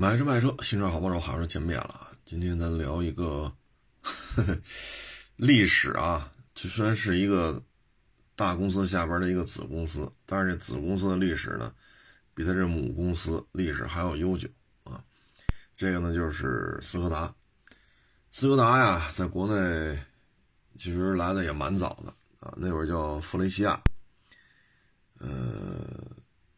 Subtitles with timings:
[0.00, 2.08] 买车卖车，新车好帮手，好车见面了。
[2.24, 3.52] 今天咱聊一个
[4.00, 4.58] 呵呵
[5.36, 7.62] 历史啊，这虽然是一个
[8.34, 11.70] 大公司下边的一个子公司，但是这子公司的历史呢，
[12.32, 14.48] 比它这母公司历史还要悠久
[14.84, 15.04] 啊。
[15.76, 17.34] 这个呢就是斯柯达，
[18.30, 20.00] 斯柯达呀，在国内
[20.78, 23.78] 其实来的也蛮早的啊，那会儿叫弗雷西亚，
[25.18, 25.28] 呃，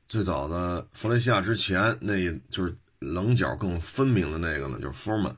[0.06, 2.72] 最早的弗雷西亚之前那就是。
[3.02, 5.34] 棱角更分明的那个呢，就是 Forman，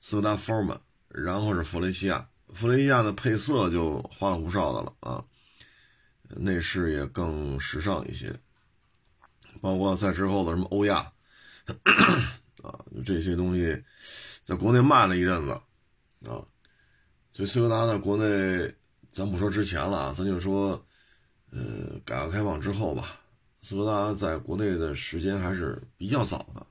[0.00, 5.24] 斯柯达 Forman，然后是弗雷西亚，弗雷西亚的配色就花里胡哨的了啊，
[6.36, 8.34] 内饰也更时尚一些，
[9.60, 11.12] 包括在之后的什么欧亚，
[12.62, 13.84] 啊，这些东西
[14.44, 15.52] 在国内卖了一阵子
[16.30, 16.40] 啊，
[17.34, 18.74] 所以斯柯达在国内，
[19.12, 20.82] 咱不说之前了啊，咱就说，
[21.50, 23.20] 呃，改革开放之后吧，
[23.60, 26.66] 斯柯达在国内的时间还是比较早的。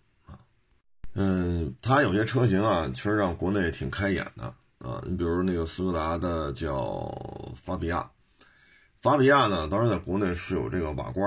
[1.20, 4.44] 嗯，它有些车型啊，确实让国内挺开眼的
[4.88, 5.02] 啊。
[5.08, 7.11] 你比如那个斯柯达的叫
[7.55, 8.08] 法比亚，
[9.02, 11.25] 法比亚呢，当时在国内是有这个瓦罐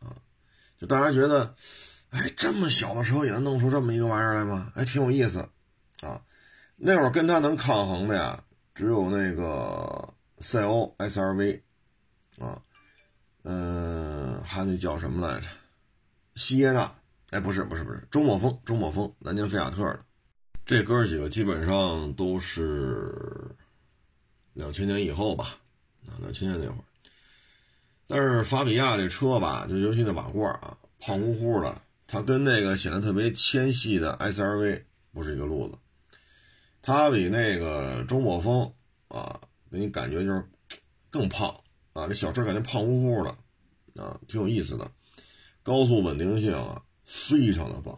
[0.00, 0.16] 的啊。
[0.80, 1.54] 就大家觉得，
[2.08, 4.72] 哎，这么小的车也能弄出这么一个玩意儿来吗？
[4.74, 5.46] 还挺有意思
[6.00, 6.22] 啊。
[6.76, 8.42] 那会儿跟它能抗衡的呀，
[8.74, 11.60] 只有那个赛欧 SRV
[12.40, 12.62] 啊，
[13.42, 15.46] 嗯，还那叫什么来着？
[16.34, 16.90] 西耶纳。
[17.32, 20.00] 哎，不是不是不是，周末风，周末风，南京菲亚特的，
[20.66, 23.56] 这哥几个基本上都是
[24.52, 25.56] 两千年以后吧，
[26.06, 26.84] 啊，两千年那会儿。
[28.06, 34.82] 但是法比亚这车吧，就尤其那瓦罐啊，胖乎乎的，它跟那个显得特别纤细的 SRV
[35.14, 35.78] 不是一个路子。
[36.82, 38.70] 它比那个周末风
[39.08, 40.44] 啊，给你感觉就是
[41.08, 41.48] 更胖
[41.94, 43.30] 啊，这小车感觉胖乎乎的
[44.04, 44.90] 啊，挺有意思的，
[45.62, 46.82] 高速稳定性啊。
[47.14, 47.94] 非常的棒，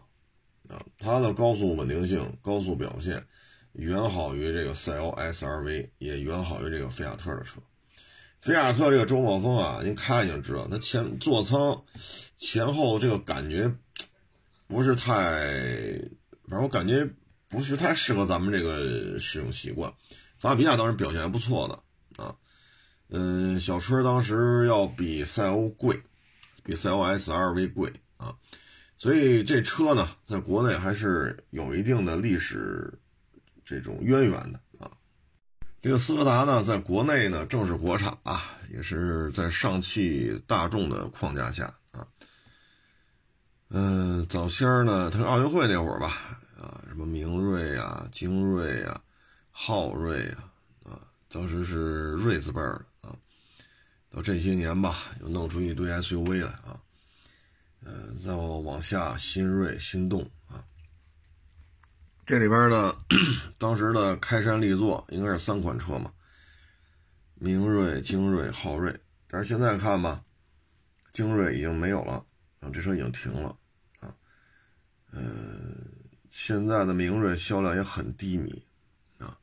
[0.67, 3.25] 啊，它的高速稳定性、高速表现
[3.71, 7.61] 远好于这个赛欧 SRV，也远好于这个菲亚特的车。
[8.41, 11.81] 菲亚特这个周末风啊，您开就知道，它前座舱
[12.35, 13.73] 前后这个感觉
[14.67, 15.47] 不是太，
[16.49, 17.09] 反正我感觉
[17.47, 19.93] 不是太适合咱们这个使用习惯。
[20.37, 22.35] 法比亚当时表现还不错的啊，
[23.07, 26.01] 嗯，小车当时要比赛欧贵，
[26.65, 28.35] 比赛欧 SRV 贵啊。
[28.97, 32.91] 所以这车呢，在国内还是有一定的历史
[33.63, 34.89] 这种渊源的啊。
[35.81, 42.07] 这个斯柯达呢，在国内呢正是国产啊，也是在上汽大众的框架下啊。
[43.69, 49.01] 嗯，早先呢，它奥运会那会儿吧，啊，什么明锐啊、精锐啊、
[49.51, 50.49] 昊锐啊，
[50.85, 53.15] 啊，当时是锐字辈儿的啊。
[54.09, 56.79] 到这些年吧，又弄出一堆 SUV 来啊。
[57.87, 60.65] 嗯，再往下，新锐、心动啊，
[62.25, 62.95] 这里边呢，
[63.59, 66.11] 当时的开山立作应该是三款车嘛，
[67.35, 68.99] 明锐、精锐、昊锐。
[69.27, 70.23] 但是现在看吧，
[71.13, 72.25] 精锐已经没有了，
[72.59, 73.55] 啊，这车已经停了
[73.99, 74.11] 啊。
[75.11, 75.85] 嗯，
[76.31, 78.65] 现在的明锐销量也很低迷
[79.19, 79.37] 啊，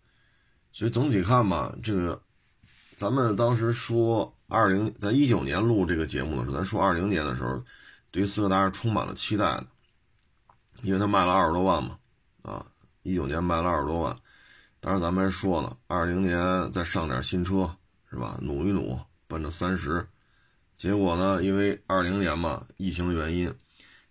[0.72, 2.20] 所以总体看吧，这个
[2.96, 7.64] 咱们当时说二零，在一九年录这个节目的时候，咱说二零年的时候。
[8.12, 9.66] 对于斯柯达是充满了期待的，
[10.82, 11.98] 因为它卖了二十多万嘛，
[12.42, 12.66] 啊，
[13.02, 14.14] 一九年卖了二十多万，
[14.80, 17.74] 当然咱们还说了，二零年再上点新车
[18.10, 18.38] 是吧？
[18.42, 20.06] 努一努，奔着三十，
[20.76, 23.50] 结果呢，因为二零年嘛，疫情的原因，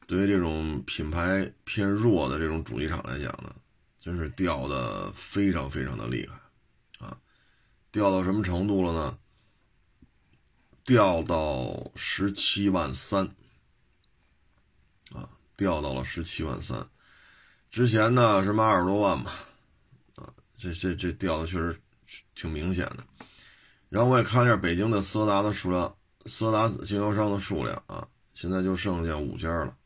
[0.07, 3.53] 对于这种品牌偏弱的这种主机厂来讲呢，
[3.99, 7.15] 真是掉的非常非常的厉害，啊，
[7.91, 9.17] 掉到什么程度了呢？
[10.83, 13.35] 掉到十七万三。
[15.61, 16.83] 掉到了十七万三，
[17.69, 19.31] 之前呢是卖二十多万吧，
[20.15, 21.79] 啊，这这这掉的确实
[22.33, 23.05] 挺明显的。
[23.87, 25.95] 然后我也看一下北京的斯柯达的数量，
[26.25, 29.77] 斯柯达经销商的数量啊，现在就剩下五家了，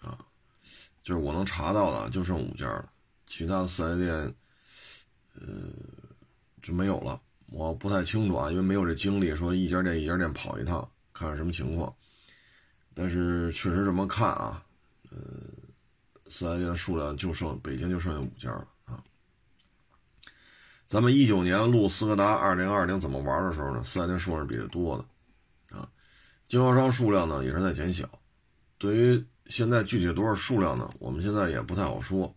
[0.00, 0.18] 啊，
[1.04, 2.90] 就是我能查到的就剩五家了，
[3.28, 4.34] 其他的四 S 店，
[5.34, 5.46] 呃，
[6.62, 7.20] 就没有了。
[7.52, 10.80] 我不太清楚啊，因为没有这精力说一家店一家店跑一趟
[11.12, 11.94] 看看什么情况，
[12.92, 14.60] 但是确实这么看啊。
[15.10, 15.18] 呃，
[16.28, 19.02] 四 S 店数量就剩北京就剩下五家了啊。
[20.86, 25.88] 咱们一九年录斯柯达二零二零怎么玩的时候呢，四 S 店数量是比这多的啊，
[26.46, 28.08] 经销商数量呢也是在减小。
[28.78, 32.32] 对于现在具体多少数量呢，我们现在也不太好说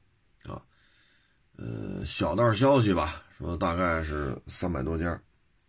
[0.46, 0.60] 啊。
[1.56, 5.12] 呃，小道消息吧，说大概是三百多家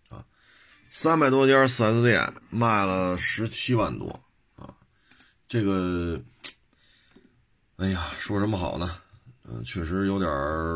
[0.09, 0.25] 啊，
[0.89, 4.09] 三百多家四 S 店卖了十七万多
[4.57, 4.75] 啊，
[5.47, 6.19] 这个。
[7.77, 8.89] 哎呀，说什么好呢？
[9.43, 10.31] 嗯，确实有点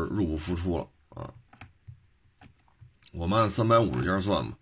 [0.09, 1.33] 入不敷出了啊。
[3.13, 4.57] 我们按三百五十家算吧，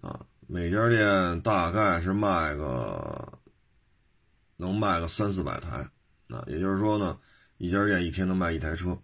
[0.00, 3.38] 啊，每家店大概是卖个
[4.56, 5.86] 能卖个三四百台，
[6.28, 7.18] 啊，也就是说呢，
[7.58, 8.98] 一家店一天能卖一台车，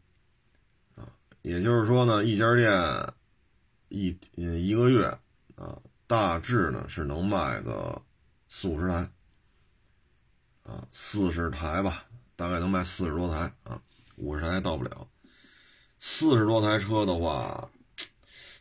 [0.96, 1.04] 啊，
[1.42, 3.12] 也就是说呢，一家店
[3.90, 5.06] 一一个月
[5.54, 8.00] 啊，大致呢是能卖个
[8.48, 9.10] 四五十台，
[10.62, 12.04] 啊，四十台吧，
[12.38, 13.82] 大概能卖四十多台啊。
[14.14, 15.08] 五十台到不了，
[15.98, 17.68] 四十多台车的话，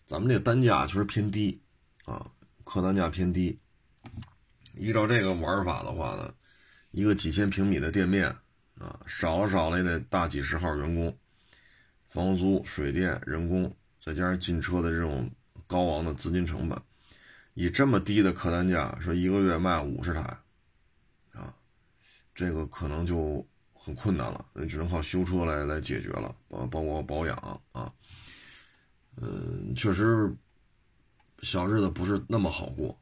[0.08, 1.62] 咱们这单价确实偏低
[2.06, 2.32] 啊，
[2.64, 3.60] 客单价偏低。
[4.74, 6.34] 依照这个玩法的话呢，
[6.90, 8.36] 一个几千平米的店面
[8.80, 11.16] 啊，少了少了也得大几十号员工，
[12.08, 15.30] 房租、水电、人工，再加上进车的这种
[15.68, 16.80] 高昂的资金成本，
[17.54, 20.22] 以这么低的客单价，说一个月卖五十台，
[21.34, 21.54] 啊，
[22.34, 23.44] 这个可能就。
[23.88, 27.90] 很困难了，那只能靠修车来来解决了，包包括保养啊，
[29.16, 30.30] 嗯，确实
[31.40, 33.00] 小日子不是那么好过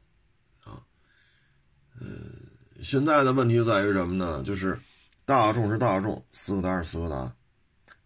[0.62, 0.78] 啊，
[2.00, 2.08] 嗯，
[2.80, 4.44] 现在的问题在于什么呢？
[4.44, 4.78] 就是
[5.24, 7.34] 大众是大众，斯柯达是斯柯达，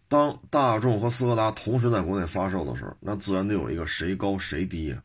[0.07, 5.03] 当大众和斯柯达同时在国内发售的时候，那自然得有一个谁高谁低呀。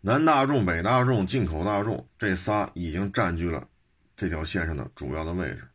[0.00, 3.68] 南大众、北大众、进口大众这仨已经占据了。
[4.16, 5.68] 这条线上的主要的位置，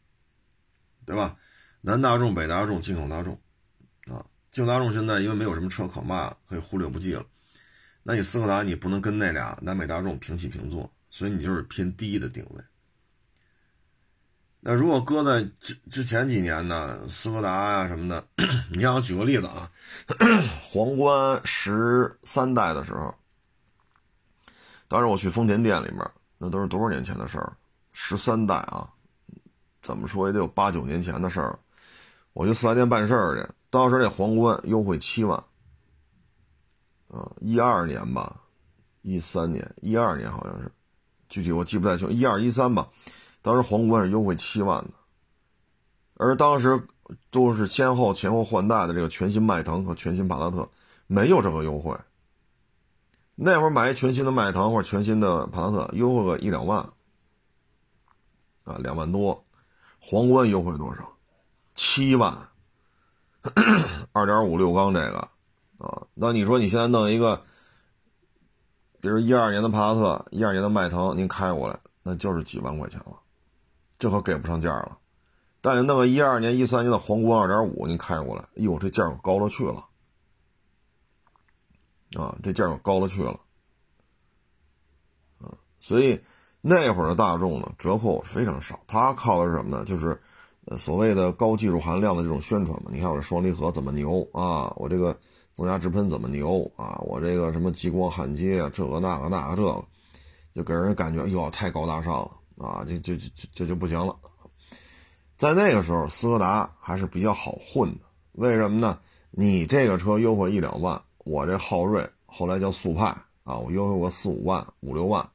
[1.06, 1.38] 对吧？
[1.82, 3.34] 南大众、北大众、进口大众，
[4.08, 7.26] 啊，进口大众现在因为没有什么车可卖，可以忽略不计了。
[8.04, 12.64] 那你斯柯达你不能跟那俩南北大众平起平坐，所以你就是偏低的定位。
[14.60, 18.28] 那如果搁在之之前几年呢，斯柯达呀什么的，
[18.72, 19.72] 你像我举个例子啊，
[20.62, 23.14] 皇冠十三代的时候，
[24.88, 26.00] 当时我去丰田店里面，
[26.38, 27.54] 那都是多少年前的事儿。
[28.04, 28.90] 十三代啊，
[29.84, 31.58] 怎么说也得有八九年前的事儿。
[32.34, 35.38] 我去四 S 店办事儿去，当时那皇冠优惠七万，
[37.10, 38.42] 啊，一二年吧，
[39.04, 40.72] 一三年，一二年好像是，
[41.30, 42.90] 具体我记不太清，一二一三吧。
[43.44, 44.92] 当时皇冠是优惠七万的，
[46.16, 46.82] 而当时
[47.30, 50.68] 都是先后前后换代的这个全新迈腾和全新帕萨特，
[51.06, 51.96] 没有这个优惠。
[53.36, 56.90] 那会儿买一全新的迈腾或者全新的帕萨特，优惠个一两万。
[58.72, 59.44] 啊，两万多，
[60.00, 61.12] 皇冠优惠多少？
[61.76, 62.50] 七万，
[64.14, 65.18] 二点五六缸这个，
[65.78, 67.44] 啊，那你说你现在弄一个，
[69.02, 73.20] 比如一二年的帕萨特，一二年的迈腾，您开过来，那就是几万块钱了，
[74.00, 74.98] 这可给不上价了。
[75.60, 79.86] 但你弄个一二年、一三年的皇冠二点五，您开过来，哎呦，这价可高了去了，
[82.22, 83.40] 啊，这价可高了去了，
[85.42, 85.52] 啊，
[85.82, 86.22] 所以。
[86.62, 89.84] 那会儿的大众呢，折扣非常少，它靠的是什么呢？
[89.84, 90.20] 就是，
[90.66, 92.92] 呃，所谓的高技术含量的这种宣传嘛。
[92.94, 94.72] 你看我这双离合怎么牛啊？
[94.76, 95.18] 我这个
[95.54, 97.02] 增压直喷怎么牛啊？
[97.04, 99.84] 我这个什么激光焊接啊，这个那个那个这个，
[100.54, 102.32] 就给人感觉哟太高大上了
[102.64, 102.86] 啊！
[102.88, 104.16] 这这这这就不行了。
[105.38, 108.02] 在那个时候，斯柯达还是比较好混的。
[108.34, 109.00] 为什么呢？
[109.32, 113.06] 你这个车优惠一两万，我这昊锐后来叫速派
[113.44, 115.28] 啊，我优惠过四五万、五六万。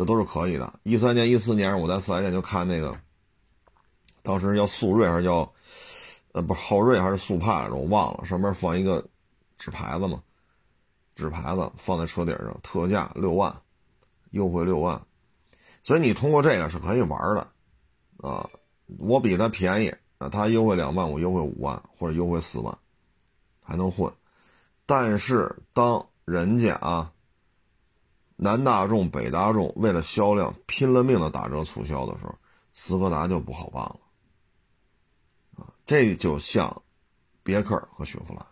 [0.00, 0.80] 这都是可以的。
[0.82, 2.98] 一三年、一四年，我在四 S 店就看那个，
[4.22, 5.40] 当时叫速锐还是叫，
[6.32, 8.24] 呃，不是，昊锐还是速派，我忘了。
[8.24, 9.06] 上面放一个
[9.58, 10.22] 纸牌子嘛，
[11.14, 13.54] 纸牌子放在车顶上，特价六万，
[14.30, 14.98] 优惠六万。
[15.82, 17.46] 所以你通过这个是可以玩的，
[18.26, 18.48] 啊，
[18.96, 22.74] 我比他便宜，啊，他优惠两万，我优惠五万或者优惠四万，
[23.62, 24.10] 还能混。
[24.86, 27.12] 但是当人家啊。
[28.42, 32.34] 南大众、北大众为了销量拼了命的打折促销的时候，
[32.72, 34.00] 斯柯达就不好办了。
[35.58, 36.82] 啊，这就像
[37.42, 38.46] 别克和雪佛兰。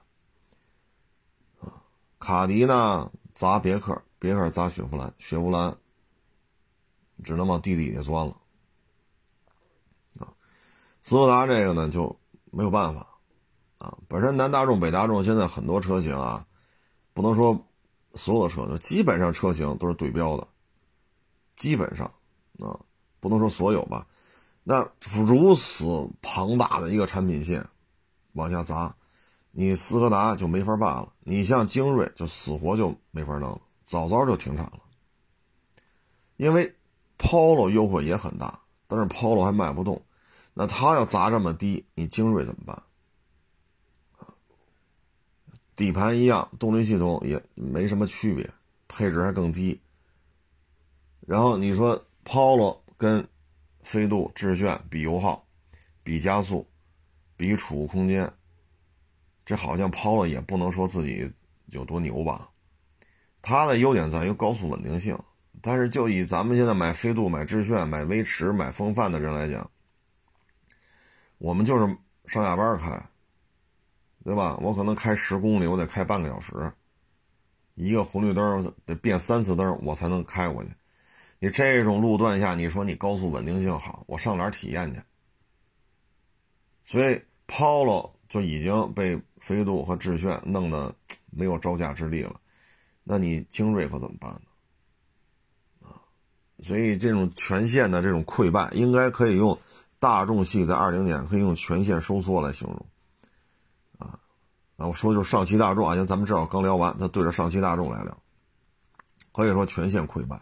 [1.60, 1.80] 啊，
[2.18, 5.74] 卡迪呢砸别克，别克砸雪佛兰，雪佛兰
[7.24, 8.36] 只能往地底下钻了。
[10.18, 10.28] 啊，
[11.02, 12.14] 斯柯达这个呢就
[12.50, 13.06] 没有办法。
[13.78, 16.46] 啊，本身南大众、北大众现在很多车型啊，
[17.14, 17.58] 不能说。
[18.18, 20.46] 所有的车就，基本上车型都是对标的，
[21.56, 22.06] 基本上
[22.58, 22.78] 啊，
[23.20, 24.06] 不能说所有吧。
[24.64, 24.86] 那
[25.26, 27.66] 如此庞大的一个产品线
[28.32, 28.94] 往下砸，
[29.52, 31.10] 你斯柯达就没法办了。
[31.20, 34.80] 你像精锐就死活就没法弄了，早早就停产了。
[36.36, 36.74] 因为
[37.16, 40.00] Polo 优惠也很大，但是 Polo 还卖不动，
[40.52, 42.82] 那他要砸这么低，你精锐怎么办？
[45.78, 48.50] 底盘一样，动力系统也没什么区别，
[48.88, 49.80] 配置还更低。
[51.20, 53.24] 然后你说 Polo 跟
[53.84, 55.46] 飞度、致炫比油耗、
[56.02, 56.66] 比加速、
[57.36, 58.28] 比储物空间，
[59.44, 61.30] 这好像 Polo 也不能说自己
[61.66, 62.50] 有多牛吧？
[63.40, 65.16] 它的优点在于高速稳定性，
[65.62, 69.70] 但是就以咱们现在买飞度、买致炫、买威驰、买风范的人来讲，
[71.38, 71.86] 我们就是
[72.26, 73.00] 上下班开，
[74.28, 74.58] 对吧？
[74.60, 76.70] 我可能开十公里，我得开半个小时，
[77.76, 80.68] 一个红绿灯得变三次灯，我才能开过去。
[81.38, 85.00] 你这种路段下，你说你高速稳定性好，我上哪儿体验去？
[86.84, 90.94] 所以 Polo 就已经被飞度和致炫弄得
[91.30, 92.38] 没有招架之力了。
[93.04, 95.88] 那你精锐可怎么办呢？
[95.88, 95.96] 啊，
[96.62, 99.58] 所以这种全线的这种溃败，应该可以用
[99.98, 102.86] 大众系在二零年可以用全线收缩来形容。
[104.78, 108.16] 啊，我说就是上汽大众啊，像咱们正好刚聊完，他对着上汽大众来聊，
[109.32, 110.40] 可以说全线溃败。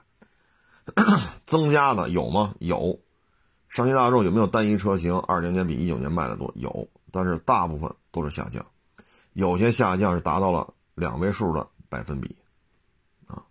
[1.46, 2.54] 增加的有吗？
[2.60, 3.00] 有。
[3.68, 6.52] 上汽大众有没有单一车型二零年比一九年卖的多？
[6.54, 8.64] 有，但是大部分都是下降，
[9.32, 12.36] 有些下降是达到了两位数的百分比
[13.26, 13.42] 啊。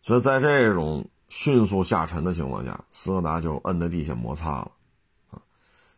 [0.00, 4.70] 所以在这种迅速下沉的情况下，斯柯达就摁在地下摩擦了，
[5.30, 5.42] 啊，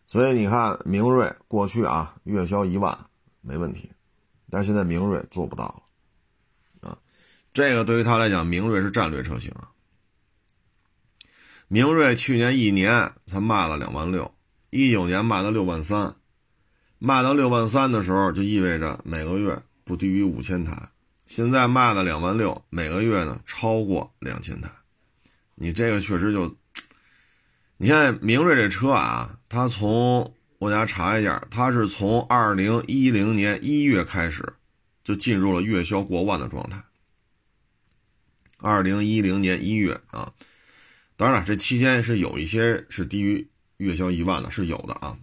[0.07, 2.99] 所以你看明锐过去啊月销一万
[3.41, 3.91] 没问题，
[4.51, 5.65] 但是现在明锐做不到
[6.83, 6.99] 了，啊，
[7.53, 9.71] 这个对于他来讲，明锐是战略车型啊。
[11.69, 14.33] 明锐去年一年才卖了两万六，
[14.71, 16.15] 一九年卖到六万三，
[16.99, 20.91] 卖到六万三的时候，就意味着每个月不低于五千台。
[21.27, 24.71] 现在卖了两万六，每个月呢超过两千台，
[25.57, 26.57] 你这个确实就，
[27.79, 34.55] 你现在明锐这车啊，它从我给大家查一下，它是从二零一零年一月开始
[35.05, 36.83] 就进入了月销过万的状态。
[38.59, 40.33] 二零一零年一月啊，
[41.17, 43.47] 当然了，这期间是有一些是低于
[43.77, 45.19] 月销一万的，是有的啊。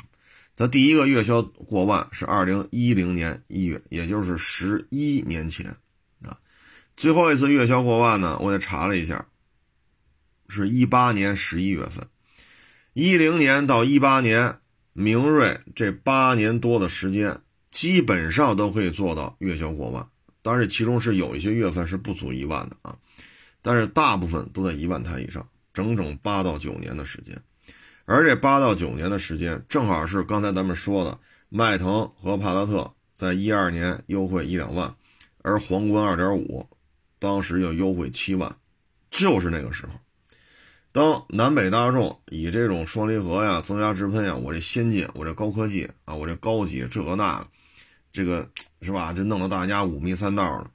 [0.56, 5.76] 它第一个月销过万是二零一零年一月，也就是十一年前
[6.22, 6.38] 啊。
[6.96, 8.38] 最后一次月销过万呢？
[8.40, 9.26] 我也查了一下，
[10.48, 12.08] 是一八年十一月份，
[12.94, 14.60] 一零年到一八年，
[14.94, 20.08] 明锐这八年多的时间，基本上都可以做到月销过万。
[20.42, 22.96] 当然，其中是有一些月份是不足一万的啊，
[23.62, 27.36] 但是大部分都在一万台以上，整整八到九年的时间。
[28.06, 31.18] 而这八到九年的时间，正好是刚才咱们说的，
[31.50, 34.94] 迈腾和帕萨特在一二年优惠一两万，
[35.42, 36.68] 而皇冠二点五。
[37.20, 38.58] 当时要优惠七万，
[39.10, 39.94] 就是那个时候。
[40.94, 47.48] 当南北大众以这种双离合呀、增压直喷呀，我这先进，我这高科技啊，我这高级，这个那个，
[48.14, 48.48] 这个
[48.82, 49.12] 是吧？
[49.12, 50.70] 就弄得大家五迷三道的。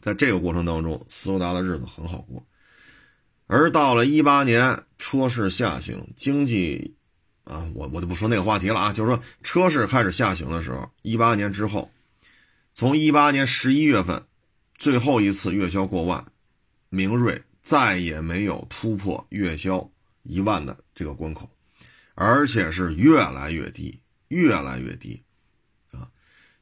[0.00, 2.46] 在这个过程当中，斯柯达的日子很好过。
[3.46, 6.94] 而到了一八年，车市下行，经济
[7.44, 11.90] 啊，我我就不说那个话题了啊，就是说车市开始下行的时候，一八年之后，
[12.74, 14.22] 从一八年十一月份。
[14.76, 16.24] 最后一次月销过万，
[16.88, 19.90] 明锐再也没有突破月销
[20.22, 21.50] 一万的这个关口，
[22.14, 25.22] 而且是越来越低，越来越低，
[25.92, 26.08] 啊，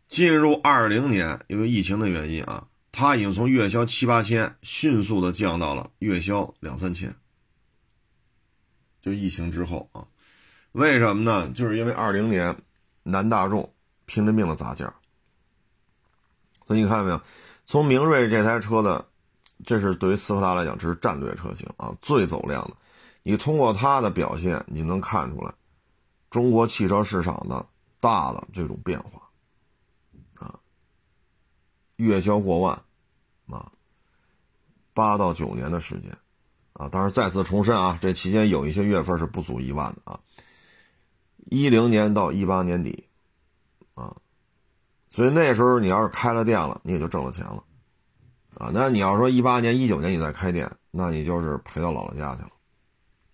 [0.08, 7.14] 进入二零年，因为疫情的原因啊，它已经从月销七八千迅速的降到了月销两三千，
[9.00, 10.08] 就疫情之后啊，
[10.72, 11.48] 为什么呢？
[11.50, 12.56] 就是因为二零年
[13.04, 13.72] 南大众
[14.06, 14.92] 拼了命的砸价，
[16.66, 17.22] 所以你看到没有？
[17.64, 19.08] 从明锐这台车的，
[19.64, 22.76] 这是对于斯柯达来讲，这是战略车型啊，最走量的。
[23.22, 25.52] 你通过它的表现，你能看出来
[26.30, 27.66] 中国汽车市场的
[27.98, 29.22] 大的这种变化
[30.36, 30.58] 啊。
[31.96, 32.80] 月销过万
[33.48, 33.72] 啊，
[34.94, 36.16] 八到九年的时间
[36.75, 40.20] 啊，当然再次重申啊，这期间有一些月份是不足一万的啊。
[41.46, 43.04] 一零年到一八年底
[43.94, 44.14] 啊。
[45.08, 47.64] 所以那时候你要是开了店了，你也就挣了钱了，
[48.56, 52.50] 啊，那你要说一八年、一九年你再开店，那你就是赔到姥姥家去了，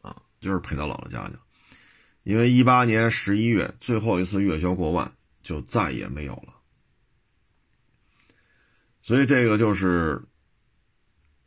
[0.00, 1.40] 啊，就是赔到姥姥家去了，
[2.24, 5.10] 因为一八年十一月最后一次月销过万，
[5.42, 6.52] 就再也没有了。
[9.00, 10.20] 所以这个就是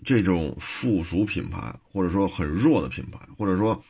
[0.04, 3.84] 这种附属品牌，或者说很弱的品牌，或者说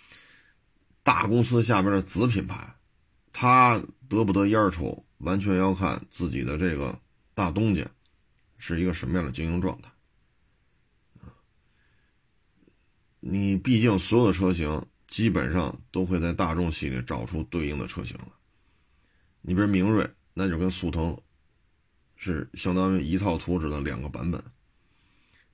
[1.03, 2.75] 大公司下边的子品牌，
[3.31, 5.05] 它得不得烟抽？
[5.19, 6.97] 完全要看自己的这个
[7.33, 7.83] 大东家
[8.73, 9.89] 是一个什么样的经营状态
[13.19, 18.27] 你毕竟所有的车型基本上都会在大众系列找出对应的车型了。
[19.41, 21.15] 你比如明锐，那就跟速腾
[22.15, 24.43] 是相当于一套图纸的两个版本，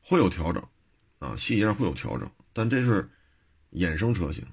[0.01, 0.65] 会有调整
[1.19, 3.09] 啊，细节上会有调整，但这是
[3.73, 4.45] 衍生车型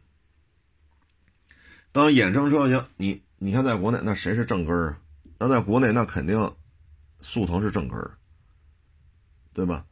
[1.93, 5.01] 当衍生车型，你你看在国内那谁是正根儿啊？
[5.39, 6.53] 那在国内那肯定
[7.21, 8.18] 速腾是正根儿，
[9.53, 9.85] 对吧？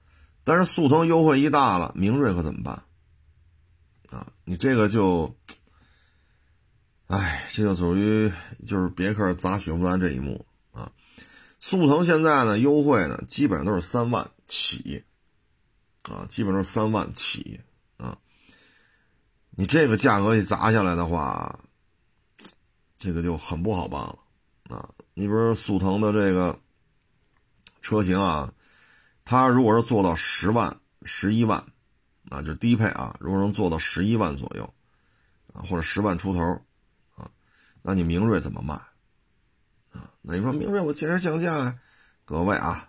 [0.44, 2.84] 但是速腾优惠一大了，明锐可怎么办？
[4.10, 5.34] 啊，你这个就，
[7.08, 8.32] 哎，这就属于
[8.64, 10.92] 就是别克砸雪佛兰这一幕啊。
[11.58, 15.02] 速腾现在呢优惠呢基本上都是三万起，
[16.04, 17.60] 啊，基本上是三万起
[17.96, 18.16] 啊。
[19.50, 21.58] 你这个价格一砸下来的话，
[22.98, 24.16] 这个就很不好办了
[24.68, 24.88] 啊。
[25.14, 26.56] 你比如速腾的这个
[27.82, 28.52] 车型啊。
[29.28, 31.58] 它如果是做到十万、十一万，
[32.30, 34.72] 啊，就低配啊，如果能做到十一万左右，
[35.52, 36.40] 啊，或者十万出头，
[37.16, 37.28] 啊，
[37.82, 38.74] 那你明锐怎么卖？
[39.90, 41.76] 啊，那你说明锐我坚持降价呀？
[42.24, 42.88] 各位啊，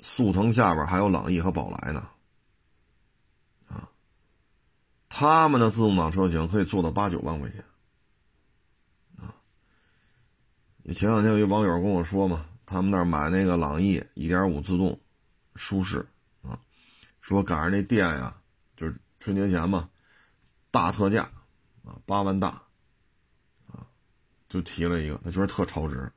[0.00, 2.08] 速腾下边还有朗逸和宝来呢，
[3.68, 3.88] 啊，
[5.08, 7.64] 他们的自动挡车型可以做到八九万块钱，
[9.18, 9.30] 啊，
[10.92, 14.98] 前两天有一网友跟我说嘛，他们那买那个朗逸一点五自动。
[15.56, 16.06] 舒适
[16.42, 16.58] 啊，
[17.20, 18.36] 说赶上那店呀，
[18.76, 19.88] 就是春节前嘛，
[20.70, 21.30] 大特价
[21.84, 22.62] 啊，八万大
[23.66, 23.86] 啊，
[24.48, 26.12] 就提了一个，他觉得特超值，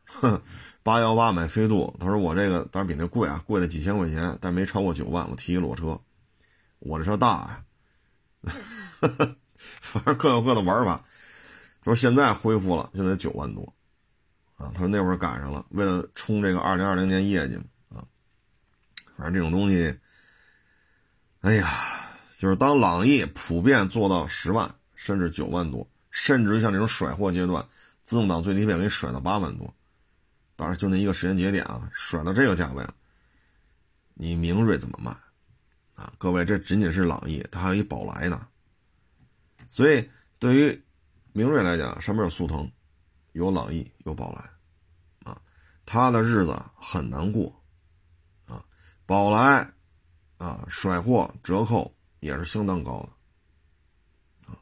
[0.84, 6.00] 八幺八买飞度，他说我这个当然比那贵啊，贵了几千块钱，但没超过九万，我提一裸车，
[6.80, 7.66] 我这车大呀，
[9.00, 11.04] 哈哈反正各有各的玩法。
[11.82, 13.74] 他说现在恢复了，现在九万多
[14.58, 17.58] 啊，他说那会儿赶上了，为了冲这个二零二零年业绩。
[19.20, 19.94] 反正这种东西，
[21.42, 22.08] 哎呀，
[22.38, 27.68] 就是当朗逸普遍做到十万甚至九万多，甚至像这种甩货阶段，
[28.06, 29.74] 自动挡最低配给你甩到八万多，
[30.56, 32.96] 当然就那一个时间节点啊，甩到这个价位了，
[34.14, 35.12] 你明锐怎么卖？
[35.96, 38.48] 啊，各位，这仅仅是朗逸，它还有一宝来呢。
[39.70, 40.10] 所以
[40.40, 40.82] 对于
[41.34, 42.72] 明锐来讲，上面有速腾，
[43.34, 45.42] 有朗逸，有宝来，啊，
[45.86, 47.54] 他的日子很难过。
[49.10, 49.74] 宝来，
[50.38, 54.54] 啊，甩货折扣也是相当高的，啊，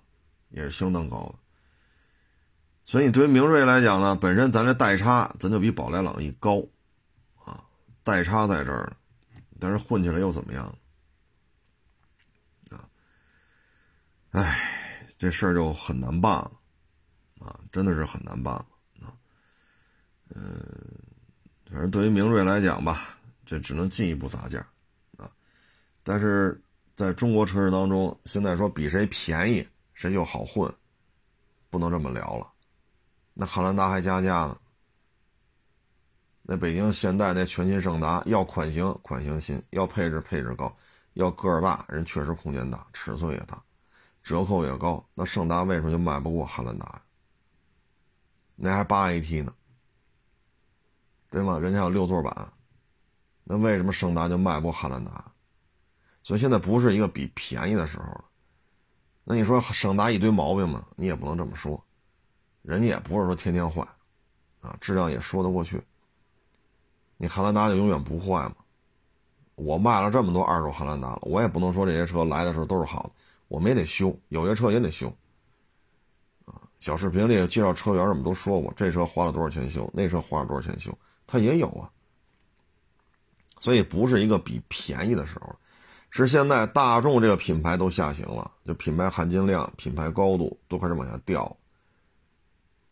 [0.48, 1.36] 也是相当高的。
[2.86, 6.66] 所以，你对于明锐来讲呢，本身咱这代差咱就比宝来、朗逸高，
[7.44, 7.62] 啊，
[8.06, 8.96] 代差在这儿，
[9.60, 10.74] 但是混起来又怎么样？
[12.70, 12.88] 啊，
[14.32, 16.52] 哎，这事儿就很难办了，
[17.40, 18.66] 啊，真的是很难办了，
[19.02, 19.12] 啊，
[20.34, 20.56] 嗯，
[21.70, 23.16] 反正对于明锐来讲吧。
[23.48, 24.60] 这只能进一步砸价，
[25.16, 25.32] 啊！
[26.04, 26.62] 但是
[26.98, 30.70] 在中国车市当中，现在说比谁便宜谁就好混，
[31.70, 32.52] 不能这么聊了。
[33.34, 34.58] 那汉兰达还加价呢，
[36.42, 40.76] 那北京现代那全新胜达要款型款型新，要配置配置高，
[41.14, 43.64] 要个儿大人确实空间大，尺寸也大，
[44.22, 45.02] 折扣也高。
[45.14, 47.02] 那胜达为什么就卖不过汉兰达？
[48.58, 49.54] 那还八 AT 呢，
[51.30, 51.58] 对吗？
[51.58, 52.52] 人家有六座版。
[53.50, 55.24] 那为什么胜达就卖不过汉兰达？
[56.22, 58.26] 所以现在不是一个比便宜的时候了。
[59.24, 60.86] 那你说胜达一堆毛病嘛？
[60.98, 61.82] 你也不能这么说，
[62.62, 63.82] 人家也不是说天天坏，
[64.60, 65.82] 啊，质量也说得过去。
[67.16, 68.56] 你汉兰达就永远不坏吗？
[69.56, 73.12] 我卖了这么多二手汉兰达了，我也不能说这些车来的时候都是好的，
[73.48, 75.08] 我们也得修，有些车也得修。
[76.46, 81.90] 啊，小视频里介绍车源我们都说过，这车花了多少钱修，那车花了多少钱修，它也有啊。
[83.60, 85.56] 所以不是一个比便宜的时候，
[86.10, 91.56] 是现在大众这个品牌都下行了，就品牌含金量、品牌高度都开始往下掉，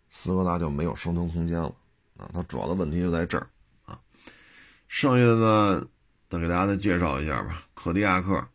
[0.10, 1.74] 斯柯达就没有生存空间了
[2.18, 2.30] 啊！
[2.34, 3.48] 它主要的问题就在这儿
[3.86, 4.00] 啊。
[4.88, 5.88] 剩下的呢，
[6.30, 7.64] 再给大家再介绍一下吧。
[7.74, 8.46] 柯迪亚克，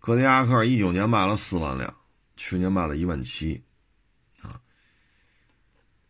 [0.00, 1.92] 柯迪亚克一九年卖了四万辆，
[2.36, 3.62] 去年卖了一万七
[4.42, 4.60] 啊。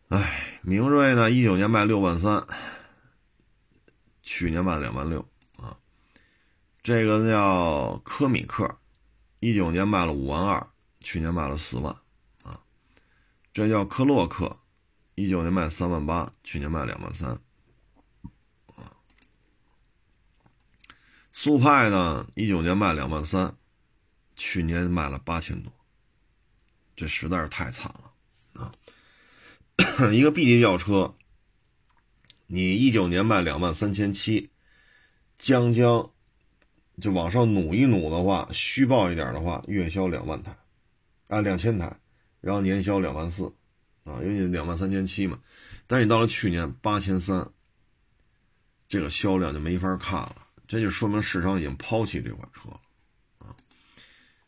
[0.09, 2.45] 哎，明锐呢，一九年卖六万三。
[4.25, 5.23] 去年卖两万六
[5.57, 5.77] 啊，
[6.81, 8.79] 这个叫科米克，
[9.39, 10.67] 一九年卖了五万二，
[10.99, 11.95] 去年卖了四万
[12.43, 12.59] 啊。
[13.53, 14.59] 这叫科洛克，
[15.13, 17.39] 一九年卖三万八，去年卖两万三
[18.75, 18.97] 啊。
[21.31, 23.55] 速派呢，一九年卖两万三，
[24.35, 25.71] 去年卖了八千多，
[26.95, 28.73] 这实在是太惨了啊！
[30.11, 31.15] 一个 B 级轿车。
[32.47, 34.49] 你一九年卖两万三千七，
[35.37, 36.11] 将将
[37.01, 40.55] 就往上努一努的话，虚报一点的话，月销两万台，
[41.29, 41.99] 啊两千台，
[42.41, 43.45] 然后年销两万四，
[44.03, 45.39] 啊，因为你两万三千七嘛。
[45.87, 47.49] 但是你到了去年八千三，
[48.87, 50.35] 这个销量就没法看了，
[50.67, 52.79] 这就说明市场已经抛弃这款车了，
[53.39, 53.55] 啊。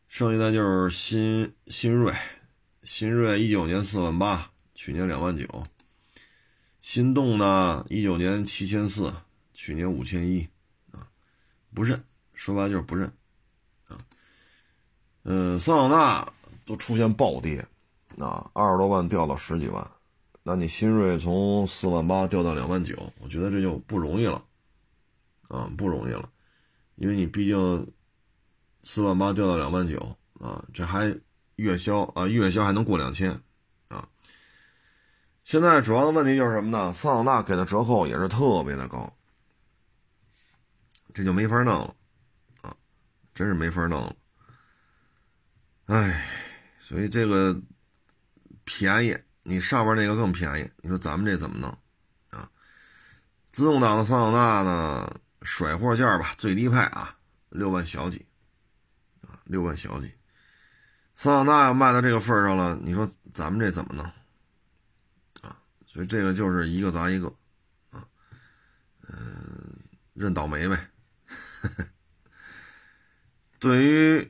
[0.07, 2.13] 剩下的就是新新锐，
[2.83, 5.63] 新锐一九年四万八，去年两万九。
[6.87, 9.13] 心动呢，一九年七千四，
[9.53, 10.47] 去年五千一，
[10.93, 11.05] 啊，
[11.73, 12.01] 不认，
[12.33, 13.11] 说白就是不认，
[13.89, 13.97] 啊，
[15.23, 16.33] 嗯，桑塔纳
[16.65, 17.59] 都出现暴跌，
[18.17, 19.85] 啊，二十多万掉到十几万，
[20.43, 24.41] 那你新锐从四万八掉到两万九，我觉得这就不容易了，
[25.49, 26.31] 啊，不容易了，
[26.95, 27.91] 因为你毕竟
[28.85, 29.99] 四万八掉到两万九，
[30.39, 31.13] 啊，这还
[31.57, 33.37] 月销啊，月销还能过两千。
[35.47, 36.91] 现在主要的问题就是什么呢？
[36.91, 39.15] 桑塔纳给的折扣也是特别的高，
[41.13, 41.95] 这就没法弄了，
[42.59, 42.75] 啊，
[43.33, 44.13] 真是没法弄了。
[45.85, 46.27] 哎，
[46.81, 47.57] 所以这个
[48.65, 51.69] 便宜，你上边那个更便宜，你说咱们这怎么弄
[52.31, 52.49] 啊？
[53.49, 55.09] 自动挡的桑塔纳呢，
[55.43, 57.15] 甩货价吧，最低配啊，
[57.47, 58.25] 六万小几，
[59.21, 60.11] 啊，六万小几。
[61.15, 64.05] 桑塔纳要卖到这个份上了，你说咱们这怎么弄？
[65.97, 67.27] 所以这个就是一个砸一个，
[67.89, 68.05] 啊，
[69.09, 69.17] 嗯，
[70.13, 70.79] 认倒霉呗。
[73.57, 74.29] 对于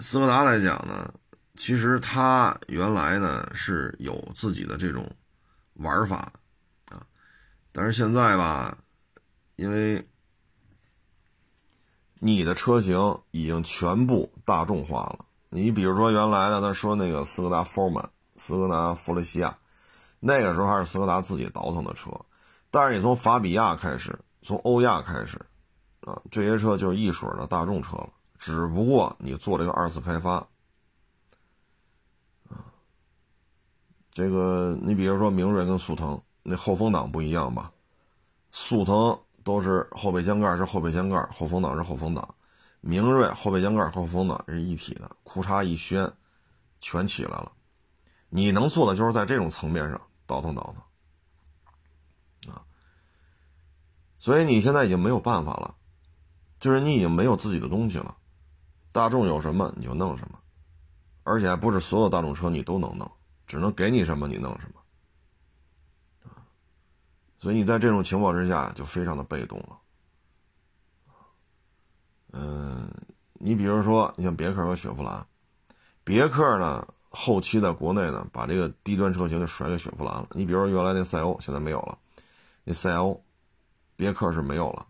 [0.00, 1.10] 斯柯达来讲呢，
[1.54, 5.10] 其实它原来呢是有自己的这种
[5.76, 6.30] 玩法
[6.90, 7.06] 啊，
[7.72, 8.76] 但是现在吧，
[9.56, 10.06] 因为
[12.18, 15.24] 你的车型已经全部大众化了。
[15.48, 19.56] 你比如说原来的，他说那个斯柯达 Forman，斯柯达弗雷西亚。
[20.24, 22.08] 那个时候还是斯柯达自己倒腾的车，
[22.70, 25.36] 但是你从法比亚开始，从欧亚开始，
[26.02, 28.08] 啊，这些车就是一水的大众车了。
[28.38, 30.34] 只不过你做这个二次开发，
[32.48, 32.62] 啊，
[34.12, 37.72] 这个你比如说明锐跟速腾，那后风挡不一样吧？
[38.52, 42.32] 速腾都是后备箱盖是后备箱盖，后风挡是后风挡，
[42.80, 46.08] 明锐后备箱盖后风挡是一体的，裤衩一掀，
[46.80, 47.50] 全起来了。
[48.28, 50.00] 你能做的就是在这种层面上。
[50.26, 50.74] 倒腾倒
[52.44, 52.64] 腾，啊，
[54.18, 55.74] 所以你现在已经没有办法了，
[56.58, 58.16] 就是你已经没有自己的东西了。
[58.92, 60.38] 大众有什么你就弄什么，
[61.22, 63.10] 而且还不是所有大众车你都能弄，
[63.46, 66.44] 只能给你什么你弄什么，啊，
[67.38, 69.78] 所以你在这种情况之下就非常的被动了，
[72.32, 72.90] 嗯，
[73.34, 75.26] 你比如说，你像别克和雪佛兰，
[76.04, 76.86] 别克呢？
[77.14, 80.26] 后期在国内呢，把这个低端车型就甩给雪佛兰了。
[80.32, 81.98] 你比如说原来那赛欧，现在没有了，
[82.64, 83.22] 那赛欧，
[83.96, 84.86] 别克是没有了，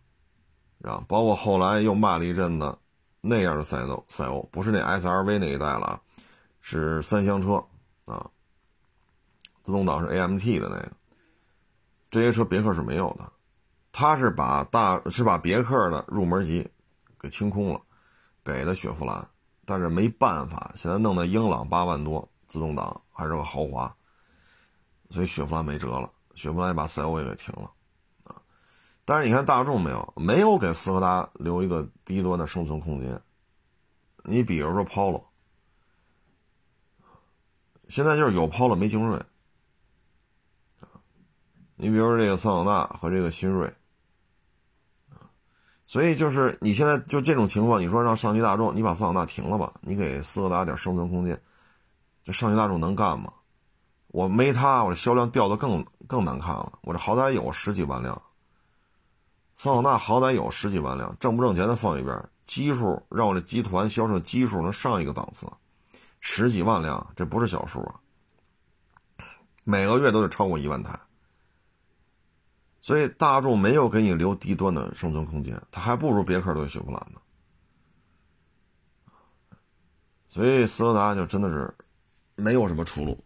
[0.88, 2.78] 啊，包括后来又卖了一阵子
[3.20, 6.00] 那样的赛欧，赛欧不是那 SRV 那一代了，
[6.60, 7.54] 是三厢车
[8.04, 8.30] 啊，
[9.62, 10.92] 自动挡是 AMT 的那个，
[12.08, 13.32] 这些车别克是没有的，
[13.90, 16.70] 他是把大是把别克的入门级
[17.18, 17.80] 给清空了，
[18.44, 19.28] 给的雪佛兰。
[19.72, 23.96] 但是没办法，现在弄的英朗八万多，自动挡还是个豪华，
[25.08, 26.12] 所以雪佛兰没辙了。
[26.34, 27.70] 雪佛兰也把赛欧也给停了，
[28.24, 28.36] 啊！
[29.06, 33.18] 但是你看大众没有，没有给斯柯达留一个低端的生存空间。
[34.24, 35.24] 你比如说 Polo，
[37.88, 39.24] 现在就是有 Polo 没精锐，
[41.76, 43.74] 你比如说这个桑塔纳和这个新锐。
[45.92, 51.38] 所以就是你现在就这种情况，你说让上汽大众你把桑塔纳停了吧，你给斯柯达点生存空间，
[52.24, 53.30] 这上汽大众能干吗？
[54.06, 56.78] 我没它，我这销量掉的更更难看了。
[56.80, 58.22] 我这好歹有十几万辆，
[59.54, 65.46] 桑塔纳好歹有十几万辆，挣不挣钱的放一边，基数让我这集团销售基数能上一个档次，
[66.20, 68.00] 十几万辆这不是小数啊，
[69.62, 70.98] 每个月都得超过一万台。
[72.82, 77.20] 所以大众没有给你留低端的生存空间，它还不如别克对雪佛兰呢。
[80.28, 81.72] 所以斯柯达就真的是
[82.34, 83.24] 没有什么出路，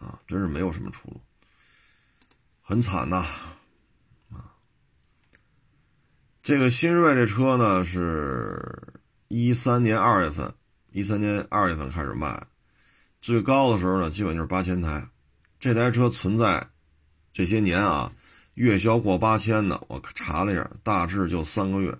[0.00, 1.20] 啊，真是没有什么出路，
[2.60, 3.24] 很惨呐，
[4.32, 4.52] 啊。
[6.42, 8.94] 这个新锐这车呢，是
[9.28, 10.52] 一三年二月份，
[10.90, 12.44] 一三年二月份开始卖，
[13.20, 15.08] 最高的时候呢，基本就是八千台。
[15.60, 16.68] 这台车存在
[17.32, 18.10] 这些年啊。
[18.56, 21.90] 月销过八千的，我查了一下，大致就三个月，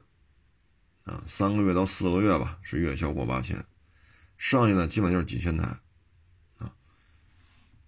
[1.04, 3.62] 啊，三个月到四个月吧，是月销过八千，
[4.38, 5.66] 剩下的基本就是几千台，
[6.56, 6.72] 啊，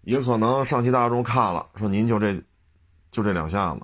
[0.02, 2.34] 也可能上汽大众看了，说您就这，
[3.10, 3.80] 就这两下子，